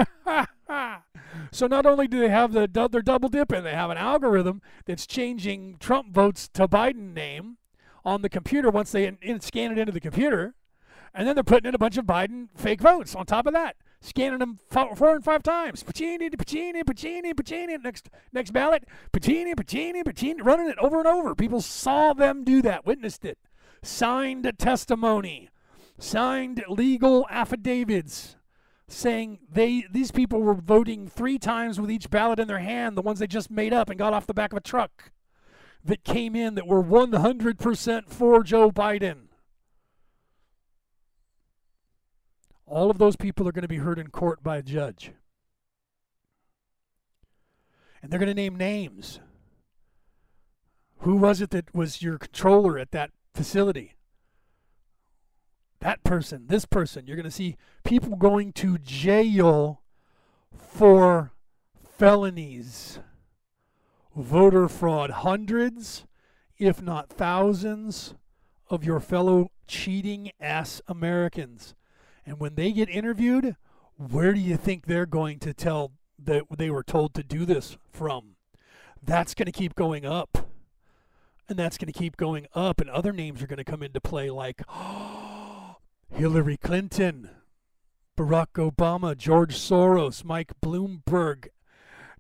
[1.52, 5.08] so not only do they have the they're double dipping, they have an algorithm that's
[5.08, 7.58] changing Trump votes to Biden name
[8.06, 10.54] on the computer once they in, in, scan it into the computer,
[11.14, 13.76] and then they're putting in a bunch of Biden fake votes on top of that
[14.00, 15.84] scanning them four and five times.
[15.84, 17.84] Pacini, Pacini, Pacini, Pacini.
[17.84, 20.44] Next, next ballot, Pacini, Pacini, Pacini.
[20.44, 21.36] Running it over and over.
[21.36, 23.38] People saw them do that, witnessed it,
[23.82, 25.50] signed testimony,
[25.98, 28.36] signed legal affidavits
[28.90, 33.02] saying they these people were voting three times with each ballot in their hand, the
[33.02, 35.12] ones they just made up and got off the back of a truck
[35.84, 39.27] that came in that were 100% for Joe Biden.
[42.68, 45.14] All of those people are going to be heard in court by a judge.
[48.02, 49.22] And they're going to name names.
[51.00, 53.96] Who was it that was your controller at that facility?
[55.80, 57.08] That person, this person.
[57.08, 57.56] You're going to see
[57.86, 59.82] people going to jail
[60.52, 61.32] for
[61.98, 63.00] felonies,
[64.14, 65.10] voter fraud.
[65.12, 66.06] Hundreds,
[66.58, 68.16] if not thousands,
[68.70, 71.74] of your fellow cheating ass Americans
[72.28, 73.56] and when they get interviewed,
[73.96, 77.78] where do you think they're going to tell that they were told to do this
[77.90, 78.36] from?
[79.02, 80.50] That's going to keep going up.
[81.48, 82.82] And that's going to keep going up.
[82.82, 84.62] And other names are going to come into play like
[86.10, 87.30] Hillary Clinton,
[88.18, 91.48] Barack Obama, George Soros, Mike Bloomberg,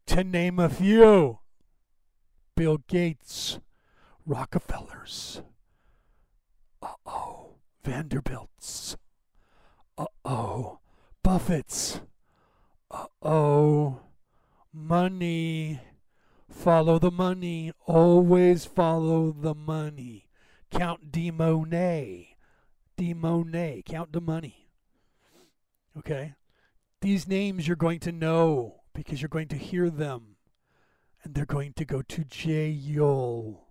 [0.05, 1.39] to name a few.
[2.55, 3.59] Bill Gates,
[4.25, 5.41] Rockefellers.
[6.81, 8.95] Uh oh, Vanderbilts.
[9.97, 10.79] Uh oh.
[11.23, 12.01] Buffetts.
[12.91, 13.99] Uh oh.
[14.73, 15.81] Money.
[16.49, 17.71] Follow the money.
[17.85, 20.27] Always follow the money.
[20.71, 22.35] Count de Monet.
[22.95, 23.83] De Monet.
[23.85, 24.67] Count the money.
[25.97, 26.35] Okay?
[27.01, 30.37] These names you're going to know because you're going to hear them
[31.23, 33.67] and they're going to go to jail.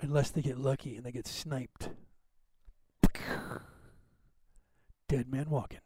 [0.00, 1.90] Unless they get lucky and they get sniped.
[5.08, 5.80] Dead man walking.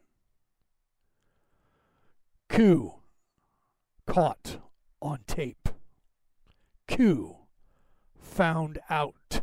[2.48, 2.94] Coup.
[4.06, 4.58] Caught
[5.02, 5.68] on tape.
[6.86, 7.36] Coup.
[8.20, 9.40] Found out.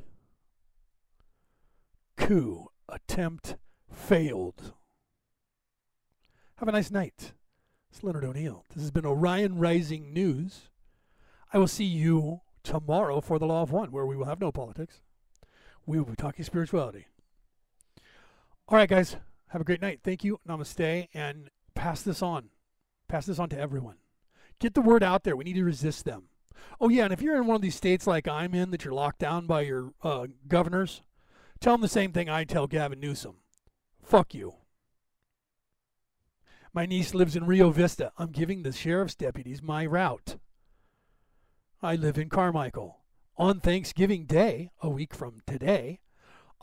[2.18, 2.68] Coup.
[2.88, 3.56] Attempt
[3.92, 4.74] failed.
[6.58, 7.34] Have a nice night.
[7.92, 8.66] It's Leonard O'Neill.
[8.74, 10.70] This has been Orion Rising News.
[11.54, 14.52] I will see you tomorrow for the Law of One, where we will have no
[14.52, 15.02] politics.
[15.86, 17.08] We will be talking spirituality.
[18.68, 19.18] All right, guys.
[19.56, 20.02] Have a great night.
[20.04, 20.42] Thank you.
[20.46, 21.08] Namaste.
[21.14, 22.50] And pass this on.
[23.08, 23.96] Pass this on to everyone.
[24.60, 25.38] Get the word out there.
[25.38, 26.24] We need to resist them.
[26.82, 27.06] Oh, yeah.
[27.06, 29.48] And if you're in one of these states like I'm in that you're locked down
[29.48, 31.04] by your uh, governors,
[31.62, 33.38] tell them the same thing I tell Gavin Newsom.
[34.04, 34.56] Fuck you.
[36.74, 38.12] My niece lives in Rio Vista.
[38.18, 40.36] I'm giving the sheriff's deputies my route.
[41.82, 43.06] I live in Carmichael.
[43.38, 46.02] On Thanksgiving Day, a week from today,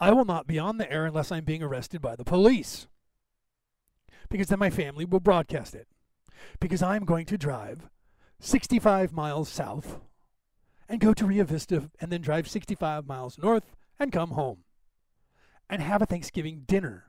[0.02, 2.88] I will not be on the air unless I'm being arrested by the police.
[4.28, 5.86] Because then my family will broadcast it.
[6.58, 7.88] Because I'm going to drive
[8.40, 10.00] 65 miles south
[10.88, 14.64] and go to Rio Vista and then drive 65 miles north and come home
[15.70, 17.04] and have a Thanksgiving dinner.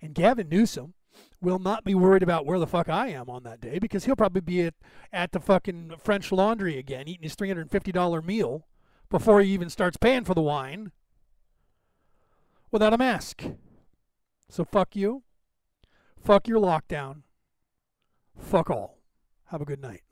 [0.00, 0.94] And Gavin Newsom
[1.42, 4.16] will not be worried about where the fuck I am on that day because he'll
[4.16, 4.74] probably be at,
[5.12, 8.66] at the fucking French Laundry again eating his $350 meal
[9.10, 10.90] before he even starts paying for the wine
[12.72, 13.44] without a mask.
[14.48, 15.22] So fuck you.
[16.20, 17.22] Fuck your lockdown.
[18.38, 18.98] Fuck all.
[19.46, 20.02] Have a good night.